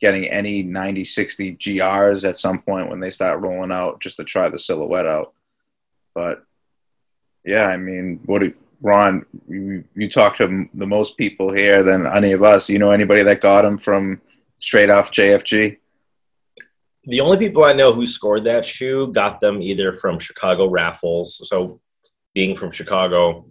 [0.00, 4.48] getting any 9060 GRs at some point when they start rolling out just to try
[4.48, 5.32] the silhouette out.
[6.14, 6.44] But
[7.44, 12.06] yeah, I mean, what do, Ron, you, you talk to the most people here than
[12.06, 12.68] any of us.
[12.68, 14.20] You know anybody that got them from
[14.58, 15.78] straight off JFG?
[17.04, 21.48] The only people I know who scored that shoe got them either from Chicago raffles.
[21.48, 21.80] So,
[22.34, 23.46] being from Chicago,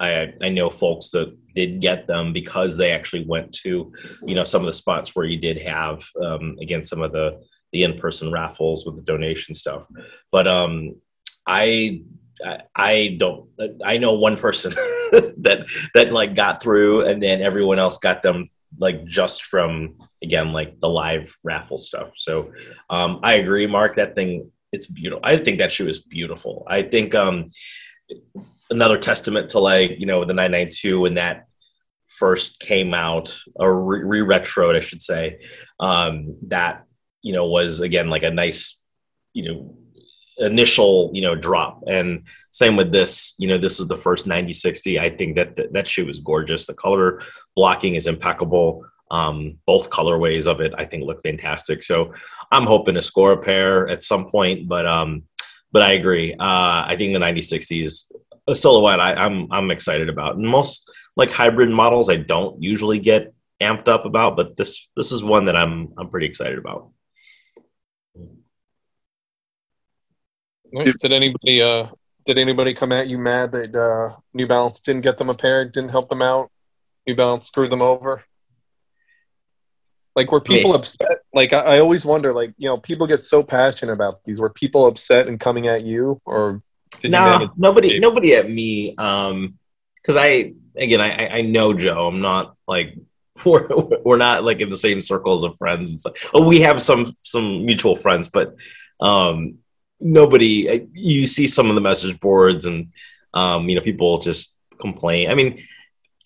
[0.00, 4.44] I I know folks that did get them because they actually went to, you know,
[4.44, 7.40] some of the spots where you did have um, again some of the
[7.72, 9.86] the in person raffles with the donation stuff.
[10.30, 10.96] But um,
[11.46, 12.02] I
[12.74, 13.48] I don't.
[13.84, 14.72] I know one person
[15.12, 18.46] that that like got through, and then everyone else got them
[18.78, 22.12] like just from again like the live raffle stuff.
[22.16, 22.52] So
[22.90, 23.96] um, I agree, Mark.
[23.96, 25.20] That thing it's beautiful.
[25.22, 26.66] I think that shoe is beautiful.
[26.68, 27.46] I think um,
[28.74, 31.46] another testament to like you know the 992 when that
[32.08, 35.40] first came out or re retro I should say.
[35.80, 36.84] Um, that
[37.22, 38.80] you know was again like a nice
[39.32, 39.76] you know
[40.38, 41.82] initial you know drop.
[41.86, 45.72] And same with this you know this was the first 9060 i think that that,
[45.72, 46.66] that shoe was gorgeous.
[46.66, 47.22] The color
[47.56, 48.84] blocking is impeccable.
[49.10, 51.82] Um, both colorways of it i think look fantastic.
[51.82, 52.14] So
[52.52, 55.24] i'm hoping to score a pair at some point but um
[55.72, 56.32] but i agree.
[56.34, 58.04] Uh i think the 9060s
[58.46, 62.98] a silhouette I, i'm i'm excited about and most like hybrid models i don't usually
[62.98, 66.90] get amped up about but this this is one that i'm i'm pretty excited about
[71.00, 71.86] Did anybody uh
[72.24, 75.64] did anybody come at you mad that uh, New Balance didn't get them a pair,
[75.64, 76.50] didn't help them out?
[77.06, 78.24] New Balance screwed them over.
[80.16, 81.22] Like were people upset?
[81.32, 84.40] Like I, I, always wonder, like you know, people get so passionate about these.
[84.40, 86.62] Were people upset and coming at you, or
[87.08, 88.94] did you nobody, nobody at me.
[88.96, 89.58] Um,
[90.00, 92.06] because I again, I I know Joe.
[92.06, 92.94] I'm not like
[93.44, 93.68] we're
[94.04, 95.90] we're not like in the same circles of friends.
[95.90, 96.30] And stuff.
[96.34, 98.54] Oh, we have some some mutual friends, but
[99.00, 99.58] um
[100.00, 102.92] nobody you see some of the message boards and
[103.32, 105.62] um, you know people just complain i mean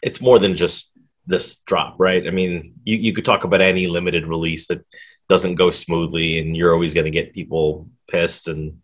[0.03, 0.91] it's more than just
[1.27, 4.85] this drop right i mean you, you could talk about any limited release that
[5.29, 8.81] doesn't go smoothly and you're always going to get people pissed and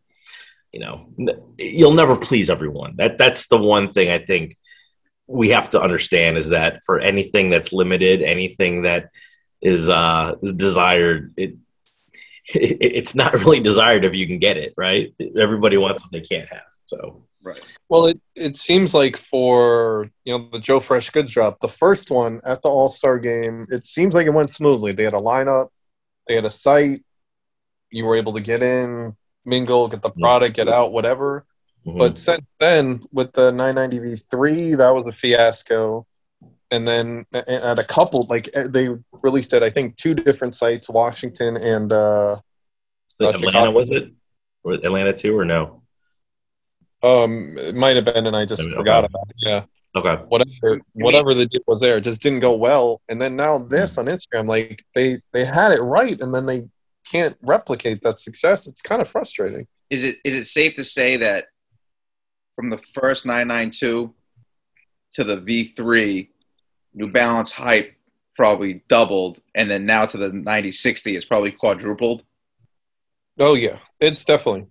[0.75, 1.07] you know
[1.57, 4.57] you'll never please everyone that that's the one thing i think
[5.27, 9.09] we have to understand is that for anything that's limited anything that
[9.63, 11.55] is uh is desired it
[12.47, 15.15] it's not really desired if you can get it, right?
[15.39, 16.63] Everybody wants what they can't have.
[16.87, 17.77] So right.
[17.89, 22.11] Well, it it seems like for you know the Joe Fresh Goods drop, the first
[22.11, 24.93] one at the All Star game, it seems like it went smoothly.
[24.93, 25.69] They had a lineup,
[26.29, 27.03] they had a site,
[27.91, 31.45] you were able to get in, mingle, get the product, get out, whatever.
[31.87, 31.99] Mm-hmm.
[31.99, 36.07] But since then, with the 990 V3, that was a fiasco.
[36.71, 38.89] And then at a couple like eh, they
[39.23, 42.33] released it i think two different sites washington and uh,
[43.21, 44.11] uh atlanta was it?
[44.65, 45.83] Or atlanta too or no?
[47.03, 49.13] Um it might have been and i just forgot okay.
[49.13, 49.65] about it yeah.
[49.97, 50.17] Okay.
[50.25, 53.01] Whatever whatever the deal was there just didn't go well.
[53.09, 56.65] And then now this on instagram like they they had it right and then they
[57.11, 61.17] can't replicate that success it's kind of frustrating is it is it safe to say
[61.17, 61.47] that
[62.57, 64.15] from the first 992
[65.13, 66.29] to the v3
[66.95, 67.95] New Balance hype
[68.37, 72.23] probably doubled, and then now to the 9060 it's probably quadrupled.
[73.39, 74.67] Oh yeah, it's definitely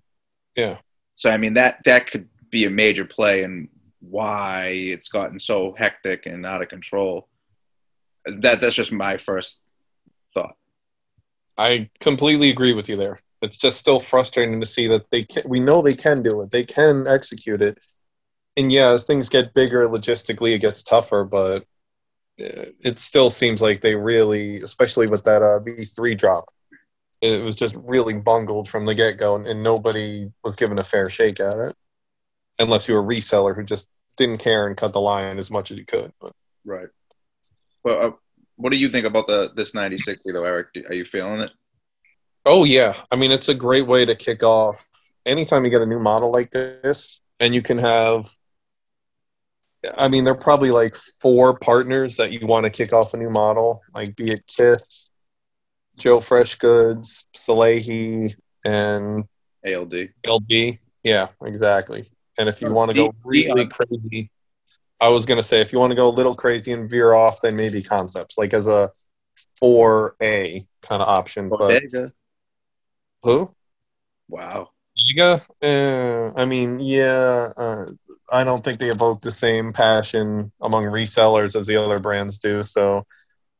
[0.56, 0.78] yeah.
[1.13, 3.67] So I mean that that could be a major play and
[4.00, 7.28] why it's gotten so hectic and out of control.
[8.26, 9.62] That that's just my first.
[11.58, 13.22] I completely agree with you there.
[13.42, 15.44] It's just still frustrating to see that they can.
[15.46, 16.52] We know they can do it.
[16.52, 17.78] They can execute it.
[18.56, 21.26] And yeah, as things get bigger logistically, it gets tougher.
[21.26, 21.66] But
[22.38, 26.45] it still seems like they really, especially with that uh, V3 drop,
[27.22, 30.84] it was just really bungled from the get go, and, and, nobody was given a
[30.84, 31.76] fair shake at it,
[32.60, 33.88] unless you were a reseller who just
[34.18, 36.12] didn't care and cut the line as much as you could.
[36.20, 36.34] But
[36.66, 36.89] right.
[37.84, 38.12] Well, uh,
[38.56, 40.68] what do you think about the this 9060 though, Erik?
[40.88, 41.51] Are you feeling it?
[42.45, 44.86] Oh yeah, I mean it's a great way to kick off.
[45.26, 48.30] Anytime you get a new model like this, and you can have
[49.97, 53.18] I mean, there are probably like four partners that you want to kick off a
[53.18, 54.86] new model, like be it Kith,
[55.97, 59.26] Joe Fresh Goods, Salehe, and
[59.66, 60.10] ALD.
[60.26, 60.78] ALD.
[61.04, 62.10] Yeah, exactly.
[62.38, 64.32] And if you want to go really crazy,
[65.04, 67.14] I was going to say if you want to go a little crazy and veer
[67.14, 68.89] off, then maybe concepts, like as a
[69.62, 71.49] 4A kind of option.
[71.49, 71.84] But
[73.22, 73.54] who?
[74.30, 74.70] Wow.
[74.97, 75.41] Giga?
[75.62, 77.51] Uh, I mean, yeah.
[77.58, 77.86] Uh,
[78.32, 82.64] I don't think they evoke the same passion among resellers as the other brands do.
[82.64, 83.06] So,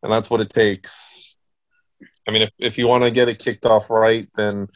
[0.02, 1.36] and that's what it takes.
[2.26, 4.70] I mean, if, if you want to get it kicked off right, then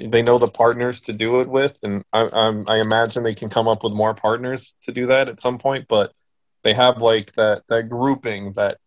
[0.00, 3.48] they know the partners to do it with, and I, I'm, I imagine they can
[3.48, 5.86] come up with more partners to do that at some point.
[5.88, 6.12] But
[6.62, 8.78] they have like that that grouping that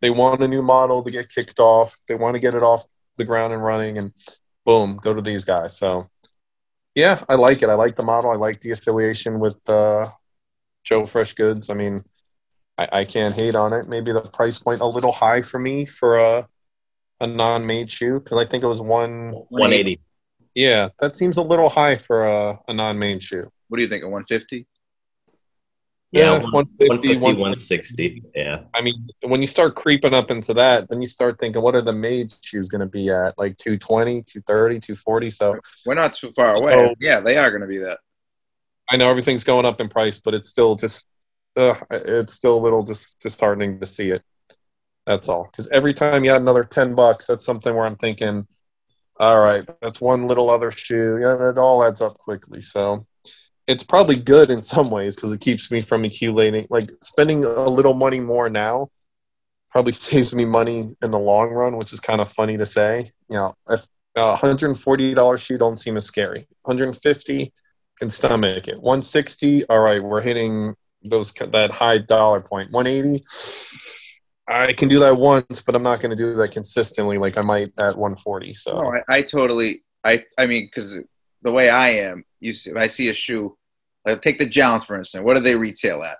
[0.00, 1.96] they want a new model to get kicked off.
[2.08, 2.84] They want to get it off
[3.16, 4.12] the ground and running, and
[4.64, 5.76] boom, go to these guys.
[5.76, 6.08] So
[6.94, 7.68] yeah, I like it.
[7.68, 8.30] I like the model.
[8.30, 10.10] I like the affiliation with uh,
[10.84, 11.70] Joe Fresh Goods.
[11.70, 12.04] I mean,
[12.78, 13.88] I, I can't hate on it.
[13.88, 16.48] Maybe the price point a little high for me for a
[17.20, 20.00] a non-made shoe because I think it was one 180.
[20.54, 23.50] Yeah, that seems a little high for a, a non-main shoe.
[23.68, 24.04] What do you think?
[24.04, 24.66] A 150?
[26.12, 27.40] Yeah, Yeah, 150, 150, 160.
[27.40, 28.22] 160.
[28.34, 28.64] Yeah.
[28.74, 31.80] I mean, when you start creeping up into that, then you start thinking, what are
[31.80, 33.38] the made shoes going to be at?
[33.38, 35.30] Like 220, 230, 240.
[35.30, 36.74] So We're not too far away.
[36.74, 36.94] Oh.
[37.00, 38.00] Yeah, they are going to be that.
[38.90, 41.06] I know everything's going up in price, but it's still just,
[41.56, 44.22] uh, it's still a little dis- disheartening to see it.
[45.06, 45.48] That's all.
[45.50, 48.46] Because every time you add another 10 bucks, that's something where I'm thinking,
[49.18, 51.18] all right, that's one little other shoe.
[51.20, 52.62] Yeah, it all adds up quickly.
[52.62, 53.06] So
[53.66, 56.66] it's probably good in some ways because it keeps me from accumulating.
[56.70, 58.90] Like spending a little money more now
[59.70, 63.12] probably saves me money in the long run, which is kind of funny to say.
[63.28, 63.86] You know, if
[64.16, 66.46] a $140 shoe don't seem as scary.
[66.62, 67.52] 150
[67.98, 68.80] can stomach it.
[68.80, 72.70] 160, all right, we're hitting those that high dollar point.
[72.72, 73.24] 180,
[74.48, 77.42] I can do that once, but I'm not going to do that consistently like I
[77.42, 78.54] might at 140.
[78.54, 79.84] So No, I, I totally.
[80.04, 80.98] I I mean, because
[81.42, 83.56] the way I am, you see, if I see a shoe,
[84.04, 85.24] like take the Jounds for instance.
[85.24, 86.18] What do they retail at?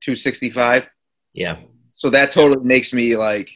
[0.00, 0.88] Two sixty five.
[1.32, 1.58] Yeah.
[1.92, 3.50] So that totally makes me like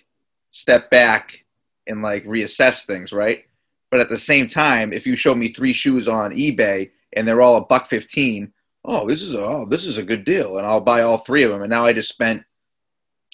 [0.50, 1.44] step back
[1.86, 3.44] and like reassess things, right?
[3.90, 7.42] But at the same time, if you show me three shoes on eBay and they're
[7.42, 8.52] all a buck fifteen,
[8.84, 11.42] oh, this is a, oh, this is a good deal, and I'll buy all three
[11.42, 11.62] of them.
[11.62, 12.42] And now I just spent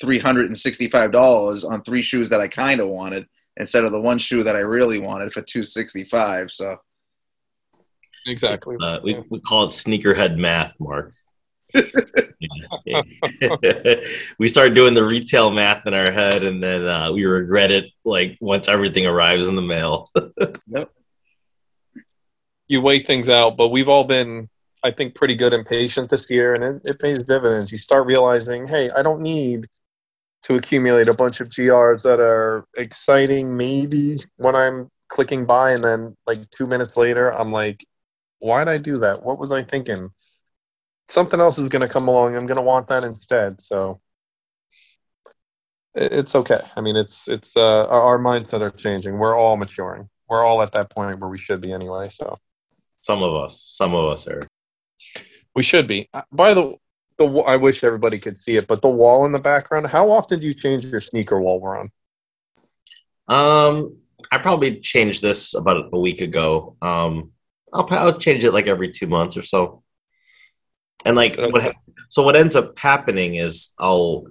[0.01, 3.27] three hundred and sixty five dollars on three shoes that I kind of wanted
[3.57, 6.51] instead of the one shoe that I really wanted for two sixty five.
[6.51, 6.77] So
[8.27, 8.77] exactly.
[8.81, 11.13] Uh, we, we call it sneakerhead math, Mark.
[14.39, 17.87] We start doing the retail math in our head, and then uh, we regret it
[18.05, 20.09] like once everything arrives in the mail.
[20.67, 20.91] yep.
[22.69, 24.49] you weigh things out, but we've all been,
[24.85, 27.73] I think, pretty good and patient this year, and it, it pays dividends.
[27.73, 29.69] You start realizing, hey, I don't need
[30.45, 35.83] to accumulate a bunch of GRs that are exciting, maybe when I'm clicking by and
[35.85, 37.85] then like two minutes later, I'm like,
[38.39, 39.23] why'd I do that?
[39.23, 40.11] What was I thinking?
[41.09, 42.37] Something else is going to come along.
[42.37, 43.61] I'm going to want that instead.
[43.61, 44.01] So
[45.95, 46.61] it's okay.
[46.77, 49.19] I mean, it's it's uh, our, our mindset are changing.
[49.19, 50.09] We're all maturing.
[50.29, 52.11] We're all at that point where we should be anyway.
[52.11, 52.39] So.
[53.01, 54.43] some of us, some of us are.
[55.55, 56.09] We should be.
[56.13, 56.75] Uh, By the
[57.19, 59.87] the I wish everybody could see it, but the wall in the background.
[59.87, 61.91] How often do you change your sneaker wall, Ron?
[63.29, 63.99] Um,
[64.33, 66.77] I probably changed this about a week ago.
[66.81, 67.33] Um,
[67.73, 69.83] I'll, I'll change it like every two months or so.
[71.05, 71.75] And like, So what,
[72.09, 74.25] so what ends up happening is I'll,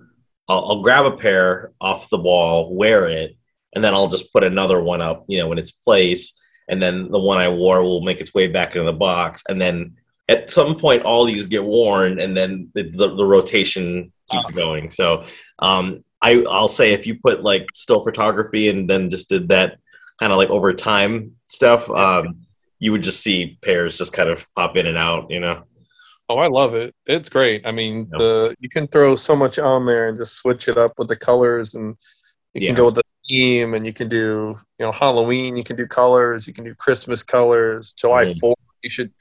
[0.48, 3.38] I'll I'll grab a pair off the wall, wear it,
[3.74, 7.12] and then I'll just put another one up, you know, in its place, and then
[7.12, 9.98] the one I wore will make its way back into the box, and then
[10.30, 14.92] at some point all these get worn, and then the, the, the rotation keeps going.
[14.92, 15.26] So
[15.60, 19.80] um, I I'll say if you put like still photography and then just did that
[20.20, 22.42] kind of like over time stuff, um,
[22.80, 25.64] you would just see pairs just kind of pop in and out, you know.
[26.30, 26.94] Oh, I love it.
[27.06, 27.66] It's great.
[27.66, 30.92] I mean, the you can throw so much on there and just switch it up
[30.98, 31.96] with the colors, and
[32.54, 32.68] you Yeah.
[32.70, 35.56] can go with the theme, and you can do you know Halloween.
[35.56, 36.46] You can do colors.
[36.46, 37.94] You can do Christmas colors.
[37.94, 38.40] July Mhm.
[38.42, 38.58] Fourth.
[38.84, 39.14] You should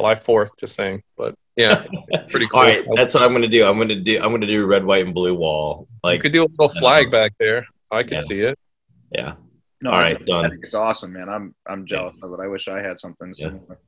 [0.00, 0.50] July Fourth.
[0.58, 1.84] Just saying, but yeah,
[2.30, 2.60] pretty cool.
[2.60, 3.66] All right, that's what I'm gonna do.
[3.66, 5.88] I'm gonna do I'm gonna do red, white, and blue wall.
[6.02, 7.66] Like you could do a little flag back there.
[7.92, 8.18] I could Yeah.
[8.20, 8.58] see it.
[9.14, 9.34] yeah,
[9.82, 10.46] no, All I done.
[10.46, 11.28] I think it's awesome, man.
[11.28, 12.40] I'm I'm jealous of it.
[12.42, 13.46] I wish I had something Yeah.
[13.48, 13.78] similar.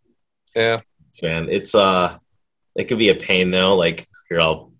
[0.55, 0.81] Yeah.
[1.09, 2.19] it's, man, it's uh,
[2.77, 3.75] it could be a pain though.
[3.77, 4.73] Like, here I'll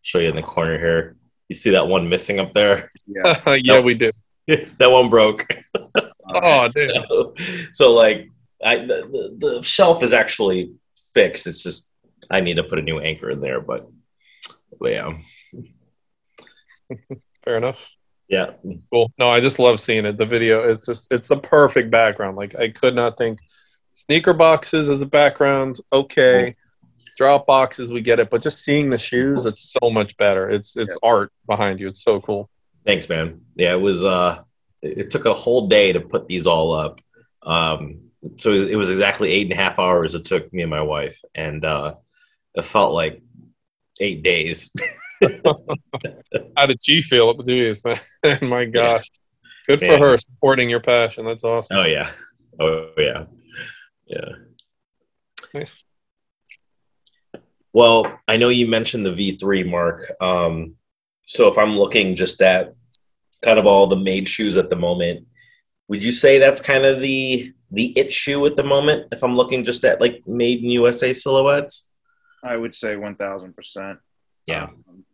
[0.00, 1.16] show you in the corner here.
[1.50, 2.90] You see that one missing up there?
[3.06, 3.42] Yeah.
[3.46, 3.84] yeah, Nope.
[3.84, 4.12] we do.
[4.78, 5.46] that one broke.
[6.32, 6.92] Oh, dude.
[7.08, 7.34] so,
[7.72, 8.28] so, like
[8.64, 10.74] I the, the, shelf is actually
[11.14, 11.46] fixed.
[11.46, 11.88] It's just
[12.30, 13.88] I need to put a new anchor in there, but,
[14.78, 15.12] but yeah,
[17.44, 17.78] Fair enough.
[18.28, 18.52] yeah,
[18.92, 19.12] Cool.
[19.18, 20.18] No, I just love seeing it.
[20.18, 22.36] The video, it's just it's a perfect background.
[22.36, 23.38] Like I could not think
[23.94, 26.56] sneaker boxes as a background, okay.
[27.16, 30.48] Drop boxes, we get it, but just seeing the shoes, it's so much better.
[30.48, 31.88] It's it's art behind you.
[31.88, 32.48] It's so cool.
[32.86, 33.42] thanks, man.
[33.56, 34.04] Yeah, it was.
[34.04, 34.42] uh
[34.82, 37.00] it took a whole day to put these all up.
[37.42, 40.62] Um, so it was, it was exactly eight and a half hours it took me
[40.62, 41.94] and my wife, and uh,
[42.54, 43.22] it felt like
[44.00, 44.70] eight days.
[46.56, 47.34] How did she feel?
[47.38, 48.38] Jeez, man.
[48.48, 49.08] My gosh.
[49.66, 49.98] Good for Yeah.
[49.98, 51.26] her supporting your passion.
[51.26, 51.76] That's awesome.
[51.76, 52.10] oh yeah,
[52.58, 53.24] oh yeah,
[54.06, 54.28] yeah.
[55.52, 55.82] Nice.
[57.72, 60.10] Well, I know you mentioned the V3, Mark.
[60.20, 60.74] Um,
[61.26, 62.74] so if I'm looking just at
[63.42, 65.26] kind of all the made shoes at the moment,
[65.88, 69.08] Would you say that's kind of the the it shoe at the moment?
[69.12, 71.86] If I'm looking just at like made in USA silhouettes,
[72.42, 73.98] I would say one thousand percent.
[74.46, 75.04] yeah, Um,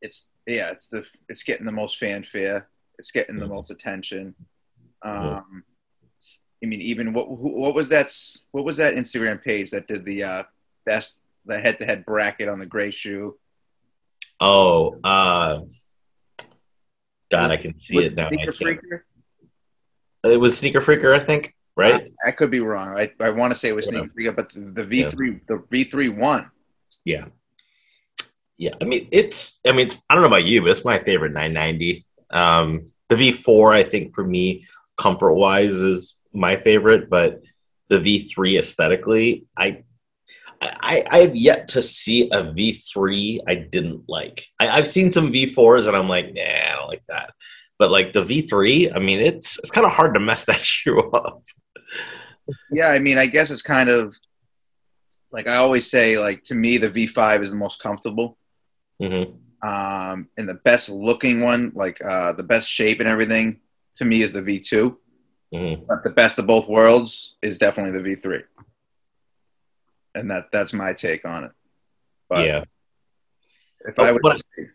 [0.00, 2.68] it's yeah, it's the it's getting the most fanfare.
[2.98, 3.50] It's getting the Mhm.
[3.50, 4.34] most attention.
[5.04, 5.36] Mhm.
[5.38, 5.64] Um,
[6.62, 8.10] I mean, even what what was that?
[8.52, 10.42] What was that Instagram page that did the uh,
[10.86, 13.38] best the head to head bracket on the gray shoe?
[14.40, 15.60] Oh, uh,
[17.30, 18.26] God, I can see it now.
[18.26, 19.00] I Sneaker Freaker?
[20.24, 22.12] It was Sneaker Freaker, I think, right?
[22.24, 22.96] I, I could be wrong.
[22.96, 25.62] I, I want to say it was Sneaker Freaker, but the, the V three the
[25.70, 26.50] V three won.
[27.04, 27.26] Yeah.
[28.56, 28.74] Yeah.
[28.80, 31.32] I mean, it's, I mean, it's, I don't know about you, but it's my favorite
[31.32, 32.06] 990.
[32.30, 34.66] Um, the V4, I think for me,
[34.96, 37.42] comfort wise, is my favorite, but
[37.88, 39.84] the V3 aesthetically, I,
[40.60, 44.46] I, I have yet to see a V3 I didn't like.
[44.58, 47.32] I, I've seen some V4s and I'm like, nah, I don't like that.
[47.84, 50.98] But like the V3, I mean, it's it's kind of hard to mess that shoe
[51.00, 51.42] up.
[52.72, 54.16] Yeah, I mean, I guess it's kind of
[55.30, 56.18] like I always say.
[56.18, 58.38] Like to me, the V five is the most comfortable.
[58.98, 59.24] hmm
[59.62, 63.60] um, and the best looking one, like uh, the best shape and everything,
[63.96, 64.96] to me is the V2.
[65.52, 68.44] hmm But the best of both worlds is definitely the V3.
[70.14, 71.52] And that that's my take on it.
[72.30, 72.64] But Yeah.
[73.86, 74.68] if I would But- say,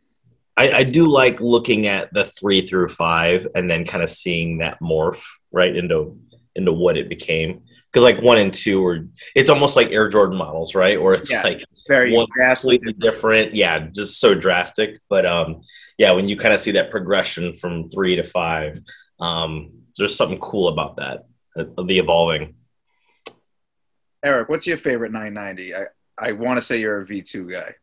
[0.59, 4.57] I, I do like looking at the three through five and then kind of seeing
[4.57, 6.19] that morph right into
[6.55, 7.61] into what it became.
[7.91, 10.97] Because like one and two are it's almost like Air Jordan models, right?
[10.97, 11.43] Or it's Yeah.
[11.43, 13.55] like very one vastly completely different.
[13.55, 14.99] Yeah, just so drastic.
[15.09, 15.61] But um,
[15.97, 18.79] yeah, when you kind of see that progression from three to five,
[19.19, 21.25] um, there's something cool about that,
[21.57, 22.55] uh, the evolving.
[24.23, 25.73] Erik, what's your favorite 990?
[25.75, 25.85] I,
[26.17, 27.75] I want to say you're a V2 guy.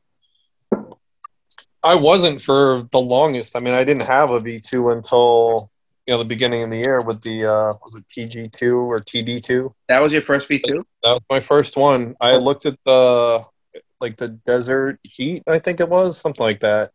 [1.87, 3.57] I wasn't for the longest.
[3.57, 5.71] I mean, I didn't have a V2 until
[6.07, 9.73] you know the beginning of the year with the uh, was it TG2 or TD2?
[9.89, 10.83] That was your first V2?
[11.03, 12.17] That was my first one.
[12.21, 13.45] I looked at the
[14.01, 16.91] like the Desert Heat, I think it was something like that,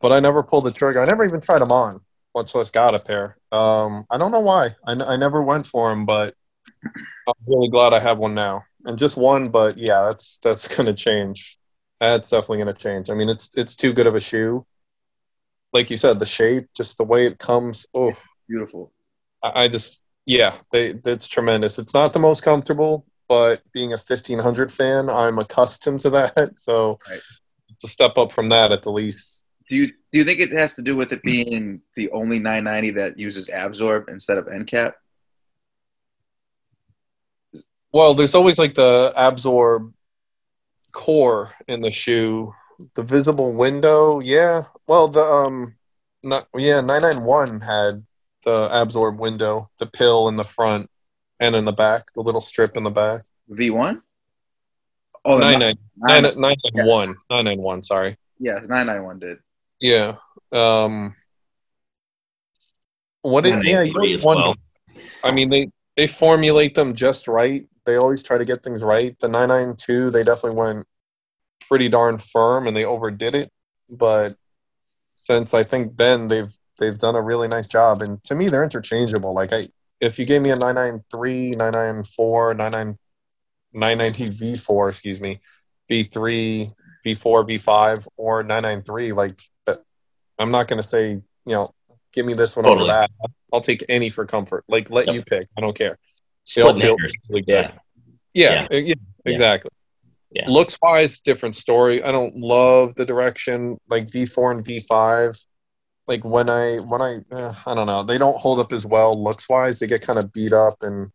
[0.00, 1.02] but I never pulled the trigger.
[1.02, 2.00] I never even tried them on.
[2.34, 3.36] Once I got a pair.
[3.50, 4.76] Um, I don't know why.
[4.86, 6.34] I, n- I never went for them, but
[7.26, 8.64] I'm really glad I have one now.
[8.84, 11.58] And just one, but yeah, that's that's gonna change.
[12.00, 13.10] That's definitely gonna change.
[13.10, 14.64] I mean, it's it's too good of a shoe.
[15.72, 17.86] Like you said, the shape, just the way it comes.
[17.94, 18.12] Oh,
[18.48, 18.92] Beautiful.
[19.42, 21.78] I I just yeah, they that's tremendous.
[21.78, 26.52] It's not the most comfortable, but being a 1500 fan, I'm accustomed to that.
[26.58, 27.20] So Right.
[27.68, 29.44] it's a step up from that at the least.
[29.68, 32.90] Do you do you think it has to do with it being the only 990
[32.92, 34.94] that uses ABZORB instead of ENCAP?
[37.92, 39.92] Well, there's always like the ABZORB
[40.92, 42.54] core in the shoe,
[42.94, 44.20] the visible window.
[44.20, 44.64] Yeah.
[44.86, 45.76] Well, the um,
[46.22, 48.04] not yeah, 991 had
[48.44, 50.90] the ABZORB window, the pill in the front
[51.38, 53.22] and in the back, the little strip in the back.
[53.50, 54.00] V1?
[55.24, 57.82] Oh, the 99 991, 991.
[57.82, 58.16] Sorry.
[58.38, 59.38] yeah, 991 did.
[59.80, 60.16] Yeah.
[60.52, 61.14] Um.
[63.22, 63.46] What?
[63.46, 63.82] It, yeah.
[63.82, 64.56] You 993 as well.
[65.22, 67.66] I mean, they they formulate them just right.
[67.86, 69.16] They always try to get things right.
[69.20, 70.86] The 992, they definitely went
[71.68, 73.50] pretty darn firm and they overdid it.
[73.88, 74.36] But
[75.16, 78.00] since I think then they've they've done a really nice job.
[78.02, 79.34] And to me, they're interchangeable.
[79.34, 79.68] Like I,
[80.00, 82.98] if you gave me a 993, 994, 99,
[83.72, 85.40] 990 V4, excuse me,
[85.90, 86.72] V3,
[87.04, 87.16] V4,
[87.60, 89.38] V5, or 993, like
[90.38, 91.74] I'm not going to say, you know,
[92.14, 92.90] give me this one Totally.
[92.90, 93.10] over that.
[93.52, 94.64] I'll take any for comfort.
[94.68, 95.14] Like let Yep.
[95.14, 95.48] you pick.
[95.58, 95.98] I don't care.
[96.54, 97.14] They all Split feel hairs.
[97.28, 97.72] really good.
[98.32, 98.66] Yeah.
[98.70, 98.94] Yeah, yeah,
[99.24, 99.70] exactly.
[100.32, 100.48] Yeah.
[100.48, 102.02] Looks wise, different story.
[102.02, 105.40] I don't love the direction like V4 and V5.
[106.06, 109.20] Like when I when I uh, I don't know, they don't hold up as well
[109.22, 109.78] looks wise.
[109.78, 111.10] They get kind of beat up and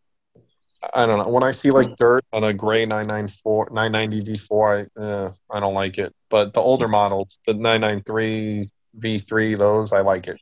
[0.94, 1.28] I don't know.
[1.28, 5.74] When I see like dirt on a gray 994 990 V4, I uh, I don't
[5.74, 6.14] like it.
[6.30, 8.68] But the older models, the 993
[8.98, 10.40] V3, those I like it.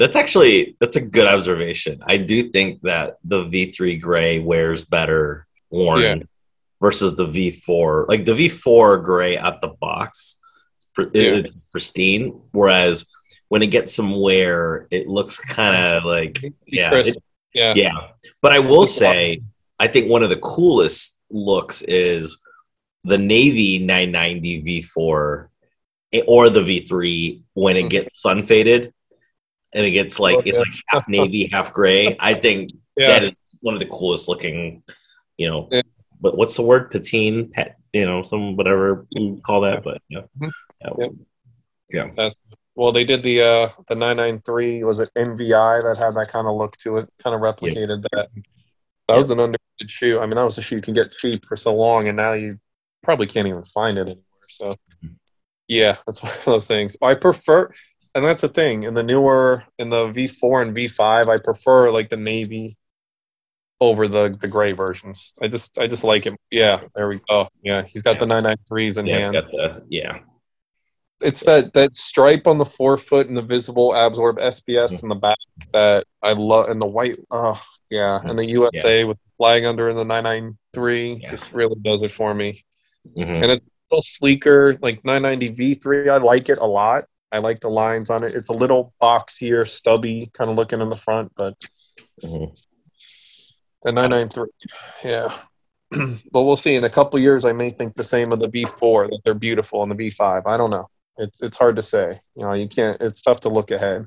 [0.00, 2.02] That's actually that's a good observation.
[2.06, 6.14] I do think that the V3 gray wears better worn Yeah.
[6.80, 8.08] versus the V4.
[8.08, 10.38] Like the V4 gray at the box,
[10.94, 11.36] pr- Yeah.
[11.44, 12.24] it's pristine.
[12.52, 13.04] Whereas
[13.48, 17.16] when it gets some wear, it looks kind of like yeah, it-
[17.52, 17.74] Yeah.
[17.76, 17.98] yeah.
[18.40, 19.42] But I will say,
[19.78, 22.38] I think one of the coolest looks is
[23.04, 25.48] the Navy 990 V4
[26.14, 27.90] eh, or the V3 when it Mhm.
[27.90, 28.94] gets sun faded
[29.72, 30.58] and it gets like Oh, it's yeah.
[30.58, 32.16] like half navy, half gray.
[32.20, 33.06] I think Yeah.
[33.08, 34.82] that is one of the coolest looking,
[35.36, 35.68] you know.
[35.70, 35.82] Yeah.
[36.20, 36.90] But what's the word?
[36.90, 39.82] Patine, pet, you know, some whatever you call that.
[39.82, 40.50] But yeah, Mhm.
[40.98, 41.06] yeah.
[41.92, 42.10] Yeah.
[42.16, 42.36] That's
[42.76, 44.84] Well, they did the uh the 993.
[44.84, 47.08] Was it NVI that had that kind of look to it?
[47.22, 48.28] Kind of replicated that.
[49.08, 50.20] That was an underrated shoe.
[50.20, 52.32] I mean, that was a shoe you can get cheap for so long, and now
[52.34, 52.58] you
[53.02, 54.24] probably can't even find it anywhere.
[54.48, 54.76] So,
[55.66, 56.96] yeah, that's one of those things.
[57.02, 57.72] I prefer,
[58.14, 61.28] and that's the thing in the newer in the V4 and V5.
[61.28, 62.76] I prefer like the navy
[63.80, 65.32] over the the gray versions.
[65.40, 66.34] I just I just like it.
[66.50, 67.48] Yeah, there we go.
[67.62, 70.18] Yeah, he's got the 993s in Yeah, hand the yeah.
[71.20, 75.38] it's that that stripe on the forefoot and the visible ABZORB SBS in the back
[75.72, 77.18] that I love, and the white.
[77.30, 81.30] Oh yeah, and the USA with the flag under in the 993 Yeah.
[81.30, 82.64] just really does it for me.
[83.16, 83.42] Mhm.
[83.42, 86.08] And it's a little sleeker, like 990 V3.
[86.10, 87.04] I like it a lot.
[87.32, 88.34] I like the lines on it.
[88.34, 91.54] It's a little boxier, stubby, kind of looking in the front, but
[92.22, 92.56] Mhm.
[93.84, 94.48] the 993,
[95.04, 95.42] yeah.
[95.90, 96.74] but we'll see.
[96.74, 99.82] In a couple years, I may think the same of the V4 that they're beautiful,
[99.82, 100.46] and the V5.
[100.46, 100.88] I don't know.
[101.18, 102.20] It's it's hard to say.
[102.34, 103.00] You know, you can't.
[103.00, 104.06] It's tough to look ahead,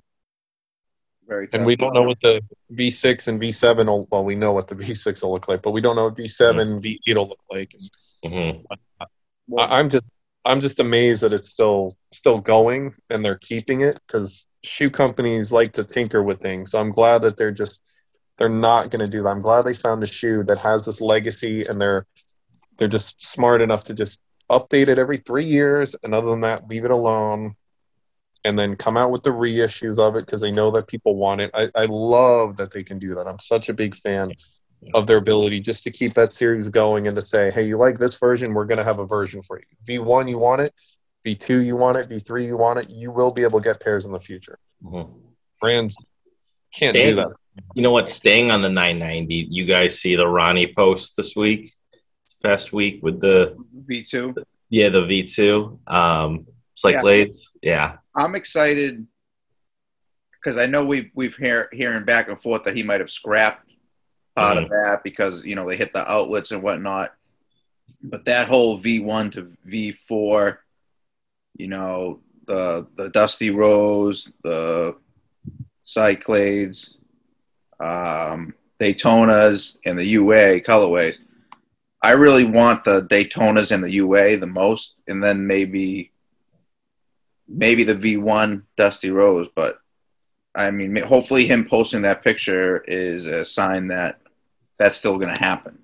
[1.28, 4.08] Very and we don't know what the V6 and V7 will.
[4.12, 6.60] Well, we know what the V6 will look like, but we don't know what V7
[6.60, 7.74] and V8 will look like.
[8.26, 8.64] Mhm.
[9.02, 9.06] I,
[9.80, 10.06] I'm just
[10.46, 15.52] I'm just amazed that it's still still going and they're keeping it because shoe companies
[15.52, 16.72] like to tinker with things.
[16.72, 17.82] So I'm glad that they're just
[18.38, 19.30] they're not going to do that.
[19.30, 22.06] I'm glad they found a shoe that has this legacy and they're
[22.78, 24.20] they're just smart enough to just
[24.52, 27.56] update it every three years and other than that leave it alone
[28.44, 31.40] and then come out with the reissues of it because they know that people want
[31.40, 31.50] it.
[31.54, 33.28] I, I love that they can do that.
[33.28, 34.32] I'm such a big fan
[34.94, 37.98] of their ability just to keep that series going and to say, hey, you like
[38.00, 38.54] this version?
[38.54, 40.00] We're going to have a version for you.
[40.00, 40.74] V1, you want it.
[41.26, 42.10] V2, you want it.
[42.10, 42.90] V3, you want it.
[42.90, 44.60] You will be able to get pairs in the future.
[44.84, 45.10] Mhm.
[45.62, 45.96] Brands
[46.78, 47.28] can't Staying- do that.
[47.76, 48.10] You know what?
[48.10, 51.72] Staying on the 990, you guys see the Ronnie post this week,
[52.44, 54.34] past week with the V two.
[54.70, 56.52] yeah the V2 um Yeah.
[56.76, 57.52] Cyclades.
[57.62, 57.98] Yeah.
[58.16, 59.06] I'm excited
[60.44, 63.70] because I know we've we've hear, hearing back and forth that he might have scrapped
[64.36, 67.14] part of that because you know they hit the outlets and whatnot.
[68.02, 70.58] But that whole V1 to V4,
[71.58, 74.96] you know, the the Dusty Rose, the
[75.84, 76.96] Cyclades,
[77.80, 81.18] um, Daytonas, and the UA colorways.
[82.02, 86.12] I really want the Daytonas and the UA the most, and then maybe
[87.48, 89.80] maybe the V1 Dusty Rose, but
[90.56, 94.20] I mean, hopefully him posting that picture is a sign that
[94.80, 95.78] that's still going to happen.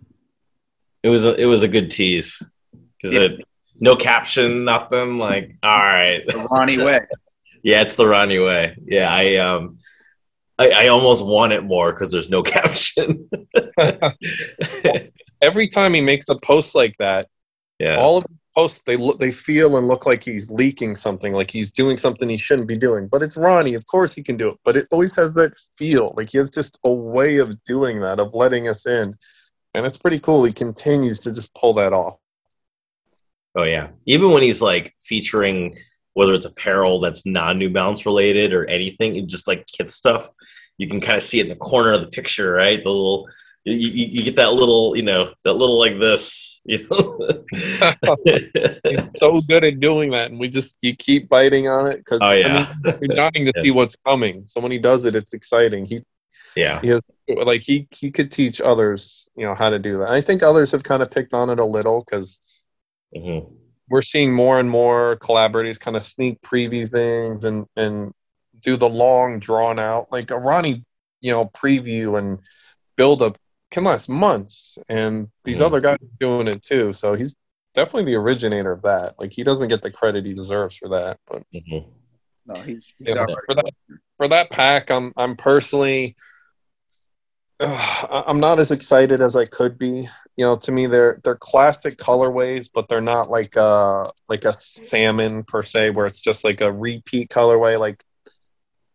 [1.03, 2.41] It was a, it was a good tease
[2.97, 3.21] because Yeah.
[3.21, 3.41] it
[3.81, 5.17] no caption, nothing.
[5.17, 6.99] Like, all right, The Ronnie way.
[7.63, 8.75] yeah, it's the Ronnie way.
[8.85, 9.77] Yeah, I um,
[10.57, 13.29] I, I almost want it more because there's no caption.
[15.41, 17.27] Every time he makes a post like that,
[17.79, 18.35] yeah, all of the
[18.85, 22.37] they look they feel and look like he's leaking something, like he's doing something he
[22.37, 23.07] shouldn't be doing.
[23.07, 24.57] But it's Ronnie, of course he can do it.
[24.63, 26.13] But it always has that feel.
[26.17, 29.15] Like he has just a way of doing that, of letting us in.
[29.73, 30.43] And it's pretty cool.
[30.43, 32.17] He continues to just pull that off.
[33.55, 33.89] oh yeah.
[34.05, 35.77] Even when he's like featuring
[36.13, 40.29] whether it's apparel that's non New Balance related or anything, just like kid stuff,
[40.77, 42.83] you can kind of see it in the corner of the picture, right?
[42.83, 43.29] The little.
[43.65, 47.19] You, you, you get that little, you know, that little like this, you know.
[49.15, 52.31] So good at doing that, and we just you keep biting on it because oh
[52.31, 52.65] yeah,
[53.01, 53.61] you're dying to Yeah.
[53.61, 54.43] see what's coming.
[54.45, 55.85] So when he does it, it's exciting.
[55.85, 56.01] He
[56.55, 56.93] yeah, he
[57.27, 60.09] like he he could teach others, you know, how to do that.
[60.09, 62.39] I think others have kind of picked on it a little because
[63.13, 63.39] hmm
[63.89, 68.13] we're seeing more and more collaborators kind of sneak preview things and and
[68.61, 70.83] do the long drawn out like a Ronnie,
[71.21, 72.39] you know, preview and
[72.97, 73.37] build up
[73.71, 75.65] can last months, and these Mhm.
[75.65, 76.93] other guys are doing it too.
[76.93, 77.35] So he's
[77.75, 79.15] definitely the originator of that.
[79.19, 81.79] Like he doesn't get the credit he deserves for that, but hmm
[82.45, 83.73] No, he's, he's Yeah, already for that
[84.17, 86.15] for that pack, I'm I'm personally,
[87.59, 90.09] uh, I'm not as excited as I could be.
[90.37, 94.53] You know, to me, they're they're classic colorways, but they're not like a like a
[94.53, 97.79] salmon per se, where it's just like a repeat colorway.
[97.79, 98.03] Like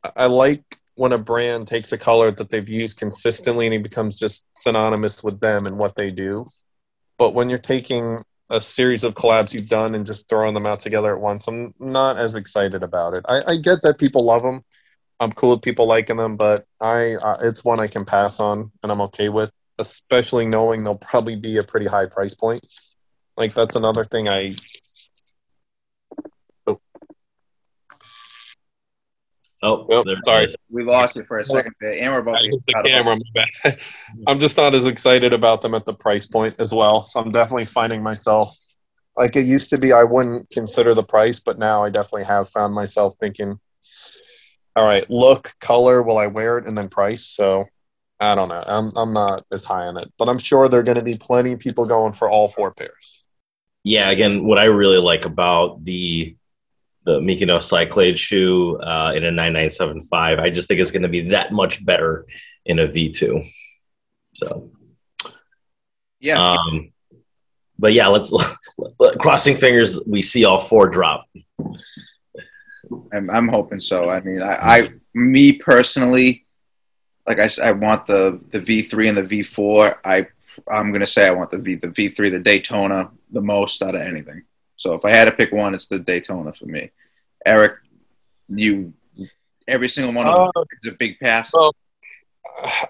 [0.05, 0.65] I- I like
[0.97, 5.23] when a brand takes a color that they've used consistently and it becomes just synonymous
[5.25, 6.47] with them and what they do.
[7.19, 10.81] But when you're taking a series of collabs you've done and just throwing them out
[10.81, 13.25] together at once, I'm not as excited about it.
[13.29, 14.63] I, I get that people love them.
[15.21, 18.71] I'm cool with people liking them, but I uh, it's one I can pass on
[18.83, 22.67] and I'm okay with, especially knowing they'll probably be a pretty high price point.
[23.37, 24.55] Like that's another thing I
[29.65, 30.47] Oh, Yep, there sorry.
[30.71, 33.19] We lost you for a second there, and we're about to hit the camera.
[33.65, 33.77] my.
[34.27, 37.07] I'm just not as excited about them at the price point as well.
[37.07, 38.57] So I'm definitely finding myself
[39.17, 39.93] like it used to be.
[39.93, 43.59] I wouldn't consider the price, but now I definitely have found myself thinking
[44.77, 47.27] all right, look, color, will I wear it, and then price.
[47.27, 47.65] So
[48.21, 48.65] I don't know.
[48.67, 51.17] I'm I'm not as high on it, but I'm sure there are going to be
[51.17, 53.27] plenty of people going for all four pairs.
[53.85, 56.37] Yeah, again, what I really like about the
[57.05, 61.29] the Mykonos Cyclade shoe uh, in a 9975, I just think it's going to be
[61.31, 62.27] that much better
[62.65, 63.47] in a V2.
[64.35, 64.71] So,
[66.19, 66.93] Yeah, um,
[67.79, 68.33] but yeah, let's
[69.19, 71.27] crossing fingers we see all four drop.
[73.13, 74.09] I'm, I'm hoping so.
[74.09, 76.47] I mean, I, I me personally,
[77.27, 79.99] like I said, I want the the V3 and the V4.
[80.05, 80.27] I
[80.71, 84.01] I'm gonna say I want the V the V3, the Daytona, the most out of
[84.01, 84.43] anything.
[84.77, 86.91] So if I had to pick one, it's the Daytona for me.
[87.47, 87.75] Erik,
[88.49, 88.93] you
[89.69, 91.53] every single one of them uh, is a big pass.
[91.53, 91.75] well-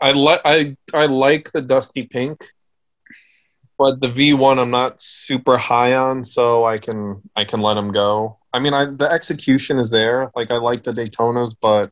[0.00, 2.44] I like I I like the dusty pink,
[3.78, 7.90] but the V1 I'm not super high on, so I can I can let them
[7.90, 8.38] go.
[8.52, 10.30] I mean, I the execution is there.
[10.36, 11.90] Like I like the Daytonas, but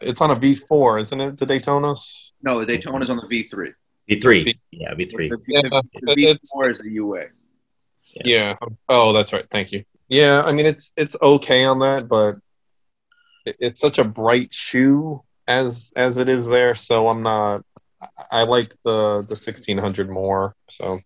[0.00, 1.38] it's on a V4, isn't it?
[1.38, 2.30] The Daytonas.
[2.42, 3.74] no, the Daytona's on the V3.
[4.10, 5.28] V3, yeah, V3.
[5.28, 7.24] The, Yeah, the, the it's- V4 is the UA.
[8.24, 8.56] Yeah.
[8.88, 9.46] Oh, that's right.
[9.50, 9.84] Thank you.
[10.08, 12.36] Yeah, I mean it's it's okay on that, but
[13.44, 17.64] it, it's such a bright shoe as as it is there, so I'm not.
[18.30, 20.54] I- like the the 1600 more.
[20.70, 21.00] So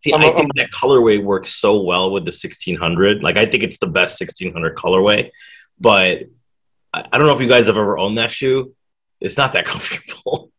[0.00, 3.22] See, I'm- I I'm- think that colorway works so well with the 1600.
[3.22, 5.30] Like, I think it's the best 1600 colorway,
[5.78, 6.22] but
[6.94, 8.74] I, I don't know if you guys have ever owned that shoe.
[9.20, 10.50] It's not that comfortable.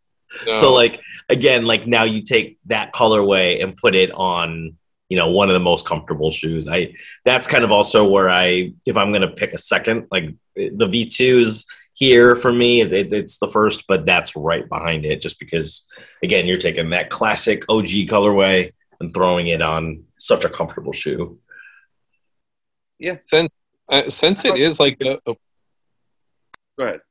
[0.53, 4.77] So, like, again, like now you take that colorway and put it on,
[5.09, 6.67] you know, one of the most comfortable shoes.
[6.67, 6.93] I
[7.25, 11.65] that's kind of also where I, if I'm gonna pick a second, like the V2s
[11.93, 15.85] here for me, it, it's the first, but that's right behind it, just because,
[16.23, 21.39] again, you're taking that classic OG colorway and throwing it on such a comfortable shoe.
[22.99, 23.49] Yeah since
[23.87, 25.35] uh, since it is like a, a
[26.79, 27.01] Go ahead.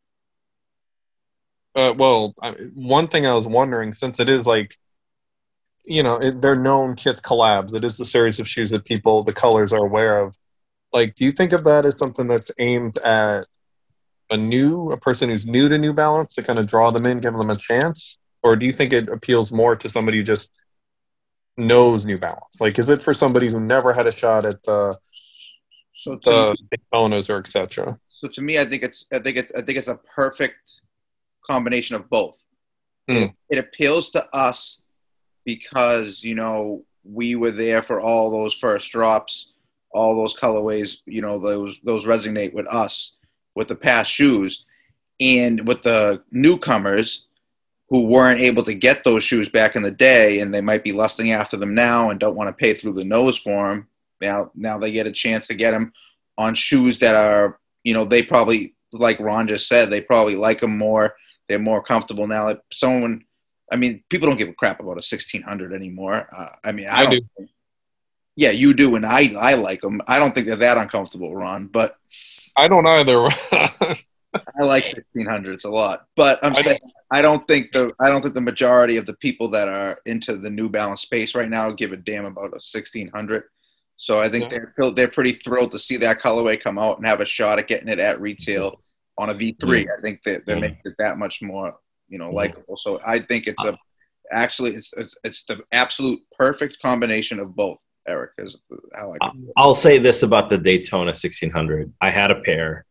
[1.75, 4.75] Uh, well, I, one thing I was wondering, since it is like,
[5.89, 7.75] you know, it, they're known kith collabs.
[7.75, 10.37] It is the series of shoes that people, the colors are aware of.
[10.93, 13.47] Like, do you think of that as something that's aimed at
[14.31, 17.21] a new, a person who's new to New Balance to kind of draw them in,
[17.21, 20.51] give them a chance, or do you think it appeals more to somebody who just
[21.57, 22.61] knows New Balance?
[22.61, 24.99] Like, is it for somebody who never had a shot at the
[25.97, 27.99] So to the Daytonas or etc.?
[28.11, 30.81] So to me, I think it's I think it's I think it's a perfect
[31.47, 32.37] combination of both.
[33.09, 33.17] Hmm.
[33.17, 34.81] It, it appeals to us
[35.49, 39.49] because you know we were there for all those first drops,
[39.93, 40.99] all those colorways.
[41.07, 43.17] You know those those resonate with us
[43.55, 44.67] with the past shoes,
[45.21, 47.25] and with the newcomers
[47.89, 50.93] who weren't able to get those shoes back in the day, and they might be
[50.93, 53.89] lusting after them now and don't want to pay through the nose for them.
[54.21, 55.95] Now now they get a chance to get them
[56.37, 60.61] on shoes that are you know they probably like Ron just said they probably like
[60.61, 61.15] them more.
[61.49, 62.49] They're more comfortable now.
[62.49, 63.25] If someone,
[63.71, 66.27] I mean, people don't give a crap about a sixteen hundred anymore.
[66.35, 67.27] Uh, I mean, I, I don't.
[67.39, 67.49] do.
[68.37, 70.01] Yeah, you do, and I I like them.
[70.07, 71.97] I don't think they're that uncomfortable, Ron, but
[72.57, 73.29] I don't either.
[74.61, 76.07] I like sixteen hundreds a lot.
[76.17, 76.79] But I'm I saying
[77.11, 80.37] I don't think the I don't think the majority of the people that are into
[80.37, 83.45] the New Balance space right now give a damn about a sixteen hundred.
[83.97, 84.61] So I think Yeah.
[84.79, 87.67] they're they're pretty thrilled to see that colorway come out and have a shot at
[87.67, 88.81] getting it at retail
[89.17, 89.87] on a V3.
[89.99, 91.75] I think that they're making it that much more
[92.09, 92.35] you know Mm.
[92.35, 92.77] likable.
[92.77, 93.79] So I think it's a
[94.33, 97.79] actually it's it's, it's the absolute perfect combination of both.
[98.07, 98.57] Erik is
[98.95, 99.31] how I.
[99.57, 101.93] I'll say this about the Daytona 1600.
[102.01, 102.87] I had a pair,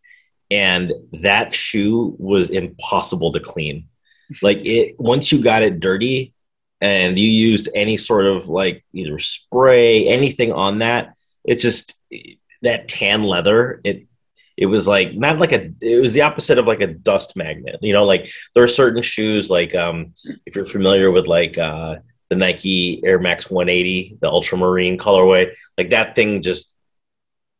[0.51, 3.87] and that shoe was impossible to clean.
[4.41, 6.33] Like it, once you got it dirty,
[6.81, 11.13] and you used any sort of like either spray, anything on that,
[11.43, 11.97] it just
[12.61, 13.81] that tan leather.
[13.83, 14.05] It
[14.57, 15.71] it was like not like a.
[15.81, 17.77] It was the opposite of like a dust magnet.
[17.81, 20.13] You know, like there are certain shoes like um
[20.45, 21.97] if you're familiar with like uh
[22.29, 26.73] the Nike Air Max 180, the ultramarine colorway, like that thing just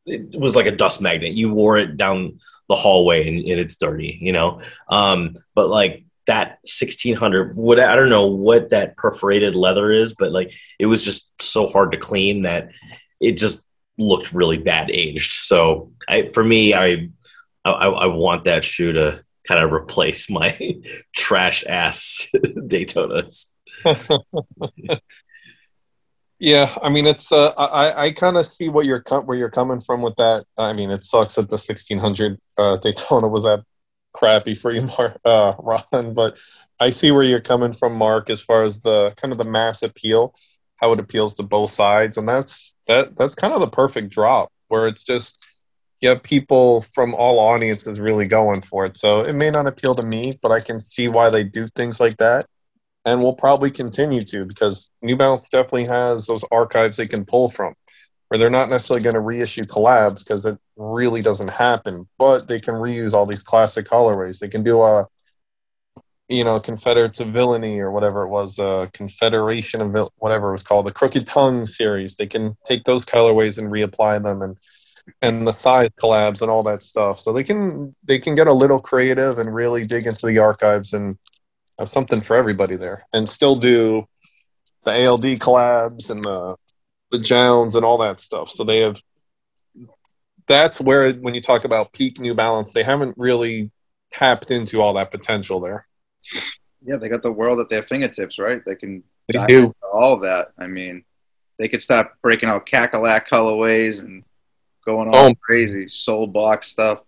[0.05, 1.33] it was like a dust magnet.
[1.33, 4.61] You wore it down the hallway and, and it's dirty, you know.
[4.89, 10.31] Um, but like that 1600, what I don't know what that perforated leather is, but
[10.31, 12.69] like it was just so hard to clean that
[13.19, 13.66] it just
[13.97, 15.43] looked really bad aged.
[15.43, 17.09] So I, for me, I,
[17.65, 20.57] I I want that shoe to kind of replace my
[21.15, 23.47] trash ass Daytonas.
[26.39, 29.49] Yeah, I mean it's uh, I I kind of see what you're com- where you're
[29.49, 30.45] coming from with that.
[30.57, 33.63] I mean it sucks that the 1600 uh, Daytona was that
[34.13, 36.13] crappy for you, Mark, uh, Ron.
[36.13, 36.37] But
[36.79, 39.81] I see where you're coming from, Mark, as far as the kind of the mass
[39.81, 40.35] appeal,
[40.77, 44.51] how it appeals to both sides, and that's that that's kind of the perfect drop
[44.67, 45.45] where it's just
[45.99, 48.97] you have people from all audiences really going for it.
[48.97, 51.99] So it may not appeal to me, but I can see why they do things
[51.99, 52.45] like that.
[53.05, 57.49] And we'll probably continue to because New Balance definitely has those archives they can pull
[57.49, 57.73] from
[58.27, 62.59] where they're not necessarily going to reissue collabs because it really doesn't happen, but they
[62.59, 64.39] can reuse all these classic colorways.
[64.39, 65.07] They can do a,
[66.29, 70.53] you know, Confederates of Villainy or whatever it was, uh, Confederation of Vil- whatever it
[70.53, 72.15] was called, the Crooked Tongue series.
[72.15, 74.57] They can take those colorways and reapply them and
[75.21, 77.19] and the size collabs and all that stuff.
[77.19, 80.93] So they can they can get a little creative and really dig into the archives
[80.93, 81.17] and
[81.79, 84.05] have something for everybody there, and still do
[84.83, 86.55] the ALD collabs and the
[87.11, 88.49] the Jones and all that stuff.
[88.49, 88.97] So they have.
[90.47, 93.71] That's where when you talk about peak New Balance, they haven't really
[94.11, 95.86] tapped into all that potential there.
[96.85, 98.61] Yeah, they got the world at their fingertips, right?
[98.65, 99.73] They can They do.
[99.93, 100.49] all that.
[100.57, 101.03] I mean,
[101.57, 104.23] they could stop breaking out cackalack colorways and
[104.85, 105.33] going all Oh.
[105.45, 106.99] crazy Solebox stuff.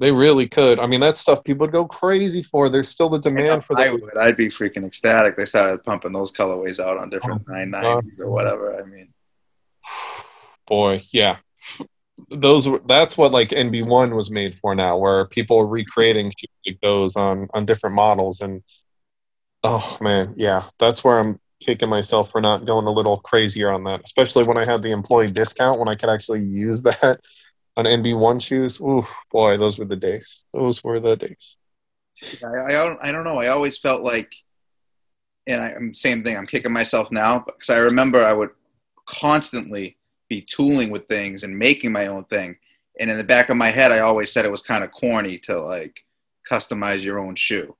[0.00, 0.78] They really could.
[0.78, 2.68] I mean, that stuff people would go crazy for.
[2.68, 3.92] There's still the demand for I that.
[4.00, 4.16] would.
[4.16, 5.36] I'd be freaking ecstatic.
[5.36, 8.80] They started pumping those colorways out on different Oh, 990s or whatever.
[8.80, 9.08] I mean,
[10.68, 11.38] Boy, yeah.
[12.30, 16.32] Those were that's what like NB1 was made for now, where people are recreating
[16.82, 18.62] those on on different models, and
[19.64, 23.84] oh man, yeah, that's where I'm kicking myself for not going a little crazier on
[23.84, 27.20] that, especially when I had the employee discount when I could actually use that
[27.76, 28.80] on NB1 shoes.
[28.80, 30.44] Ooh, boy, those were the days.
[30.52, 31.56] Those were the days.
[32.42, 32.98] I, I don't.
[33.02, 33.40] I don't know.
[33.40, 34.32] I always felt like,
[35.46, 36.36] and I, I'm same thing.
[36.36, 38.50] I'm kicking myself now because I remember I would
[39.08, 39.97] constantly
[40.28, 42.56] be tooling with things and making my own thing.
[43.00, 45.38] And in the back of my head, I always said it was kind of corny
[45.40, 46.00] to like
[46.50, 47.76] customize your own shoe,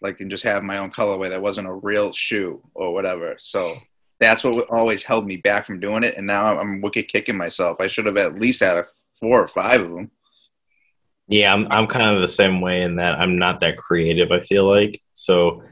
[0.00, 3.36] like and just have my own colorway that wasn't a real shoe or whatever.
[3.38, 3.76] So
[4.20, 6.16] that's what always held me back from doing it.
[6.16, 7.78] And now I'm, wicked kicking myself.
[7.80, 8.86] I should have at least had a
[9.18, 10.10] four or five of them.
[11.28, 14.32] Yeah, I'm I'm kind of the same way in that I'm not that creative.
[14.32, 15.62] I feel like so.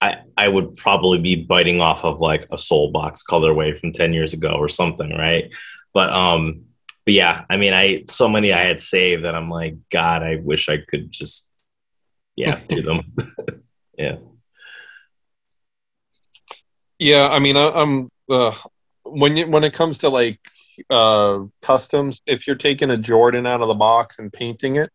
[0.00, 4.32] I, I would probably be biting off of like a Solebox colorway from 10 years
[4.32, 5.50] ago or something right
[5.92, 6.62] but um
[7.04, 10.36] but yeah i mean i so many i had saved that i'm like god i
[10.36, 11.48] wish i could just
[12.36, 13.00] yeah do them
[13.98, 14.16] yeah
[17.00, 18.54] Yeah, I mean, I, I'm uh,
[19.04, 20.38] when you when it comes to like
[20.90, 24.90] uh, customs, if you're taking a Jordan out of the box and painting it,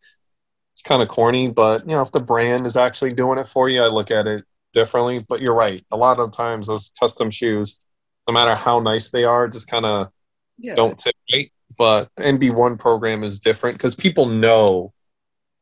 [0.72, 1.50] it's kind of corny.
[1.50, 4.28] But you know, if the brand is actually doing it for you, I look at
[4.28, 4.44] it
[4.76, 5.24] differently.
[5.28, 5.84] But you're right.
[5.90, 7.80] A lot of times, those custom shoes,
[8.28, 10.10] no matter how nice they are, just kind of
[10.58, 10.74] Yeah.
[10.76, 11.50] don't sit right.
[11.78, 14.92] But NB1 program is different because people know.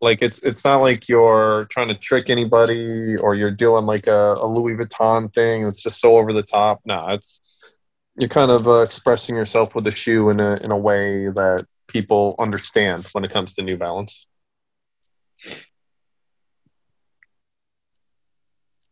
[0.00, 4.34] Like it's it's not like you're trying to trick anybody or you're doing like a,
[4.38, 6.80] a Louis Vuitton thing that's just so over the top.
[6.84, 7.40] No, it's
[8.16, 11.66] you're kind of uh, expressing yourself with a shoe in a in a way that
[11.88, 14.26] people understand when it comes to New Balance.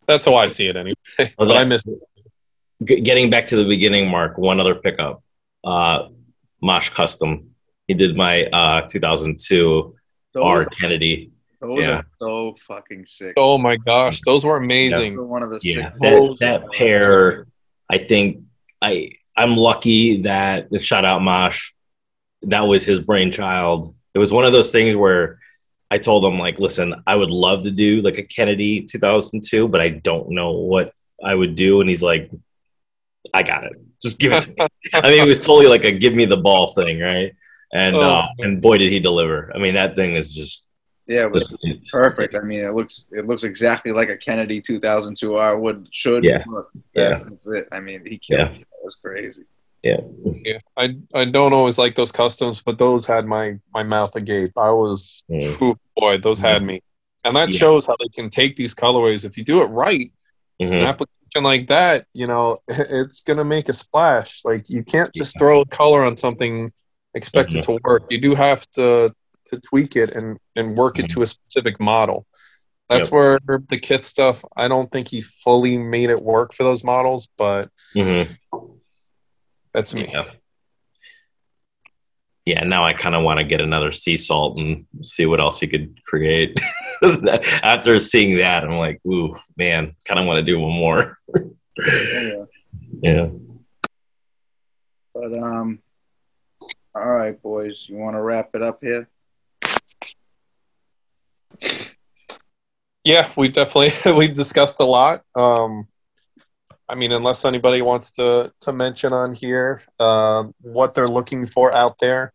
[0.06, 0.94] That's how I see it anyway.
[1.38, 1.98] But I that- miss it.
[3.04, 5.22] Getting back to the beginning mark one other pickup
[5.62, 6.08] uh
[6.60, 7.50] mosh custom
[7.86, 9.94] he did my uh 2002
[10.34, 11.30] Those, r kennedy
[11.60, 11.98] those yeah.
[11.98, 13.34] are so fucking sick.
[13.36, 15.14] Oh my gosh, those were amazing.
[15.14, 17.46] They're one of the yeah sickest that, that pair
[17.88, 18.42] i think
[18.80, 21.72] i i'm lucky that shout out mosh
[22.42, 25.38] that was his brainchild it was one of those things where
[25.94, 29.80] i told him like listen i would love to do like a kennedy 2002 but
[29.86, 30.86] i don't know what
[31.30, 32.24] i would do and he's like
[33.38, 33.72] i got it
[34.02, 36.36] just give it to me i mean it was totally like a give me the
[36.48, 37.30] ball thing right
[37.72, 38.06] and Oh.
[38.06, 40.66] uh and boy did he deliver i mean that thing is just,
[41.06, 42.32] Yeah, it was just perfect.
[42.40, 46.44] I mean, it looks it looks exactly like a Kennedy 2002 R would should Yeah.
[46.54, 46.68] look.
[46.94, 47.08] Yeah.
[47.18, 47.64] That, That's it.
[47.76, 48.40] I mean, he killed.
[48.54, 48.60] Yeah.
[48.60, 48.68] it.
[48.70, 49.42] That was crazy.
[49.82, 50.00] Yeah,
[50.44, 50.58] Yeah.
[50.76, 54.52] I I don't always like those customs, but those had my my mouth agape.
[54.56, 55.60] I was, Mm.
[55.62, 56.80] ooh, boy, those had me,
[57.24, 57.58] and that Yeah.
[57.58, 59.24] shows how they can take these colorways.
[59.24, 60.12] If you do it right,
[60.60, 60.86] an Mhm.
[60.86, 64.40] application like that, you know, it's gonna make a splash.
[64.44, 65.38] Like you can't just Yeah.
[65.40, 66.72] throw a color on something,
[67.14, 68.04] expect it to work.
[68.08, 69.12] You do have to
[69.46, 72.26] to tweak it and and work it to a specific model.
[72.88, 73.12] That's Yep.
[73.12, 74.44] where the Kith stuff.
[74.56, 78.36] I don't think he fully made it work for those models, but Mhm.
[79.74, 80.08] That's me.
[80.10, 80.24] Yeah.
[82.44, 85.62] Yeah, now I kind of want to get another sea salt and see what else
[85.62, 86.60] you could create.
[87.62, 91.18] After seeing that, I'm like, ooh, man, kind of want to do one more.
[91.86, 92.44] Yeah.
[93.02, 93.30] Yeah.
[95.14, 95.80] But um,
[96.94, 99.08] all right, boys, you want to wrap it up here?
[103.04, 105.22] Yeah, we definitely we discussed a lot.
[105.34, 105.88] Um,
[106.92, 111.72] I mean, unless anybody wants to to mention on here uh, what they're looking for
[111.72, 112.32] out there, are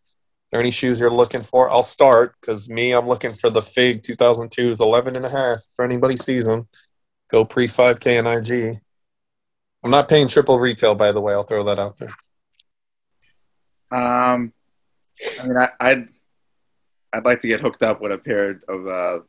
[0.50, 1.70] there any shoes you're looking for?
[1.70, 5.60] I'll start because me, I'm looking for the Fig 2002s 11 and a half.
[5.76, 6.66] For anybody sees them,
[7.30, 8.80] go pre 5K and IG.
[9.84, 11.34] I'm not paying triple retail, by the way.
[11.34, 12.10] I'll throw that out there.
[13.92, 14.52] Um,
[15.40, 16.08] I mean, I, I'd
[17.12, 19.20] I'd like to get hooked up with a pair of uh,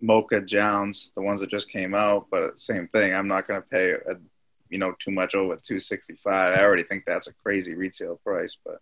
[0.00, 2.28] Mocha Jounds, the ones that just came out.
[2.30, 4.16] But same thing, I'm not going to pay a,
[4.70, 6.18] you know too much over 265.
[6.26, 8.78] I already think that's a crazy retail price, but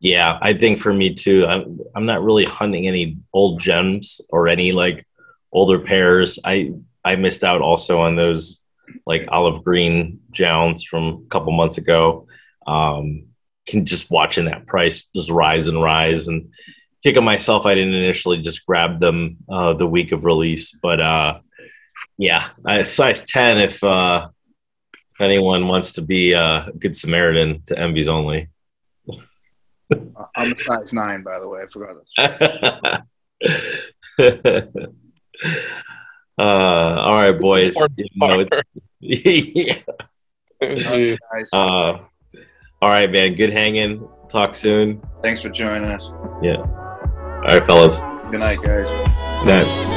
[0.00, 1.46] Yeah, I think for me too.
[1.46, 5.06] I'm I'm not really hunting any old gems or any like
[5.52, 6.38] older pairs.
[6.44, 6.72] I
[7.04, 8.62] I missed out also on those
[9.06, 12.26] like olive green Jounds from a couple months ago.
[12.66, 13.26] Um,
[13.66, 16.50] can just watching that price just rise and rise and
[17.02, 17.66] kicking myself.
[17.66, 21.40] I didn't initially just grab them uh, the week of release, but uh,
[22.18, 23.58] yeah, I, size ten.
[23.58, 24.28] If uh,
[25.20, 28.48] anyone wants to be uh, a good Samaritan to NBsOnly.
[29.10, 29.16] uh,
[30.36, 31.62] I'm a size nine, by the way.
[31.62, 33.02] I forgot that.
[36.38, 37.74] uh, all right, boys.
[37.96, 38.46] You know,
[39.00, 39.78] yeah.
[41.52, 41.98] Uh,
[42.80, 43.34] all right, man.
[43.34, 44.08] Good hanging.
[44.28, 45.02] Talk soon.
[45.22, 46.10] thanks for joining us.
[46.42, 46.56] Yeah.
[46.56, 48.00] All right, fellas.
[48.30, 48.86] Good night, guys.
[49.46, 49.93] Night.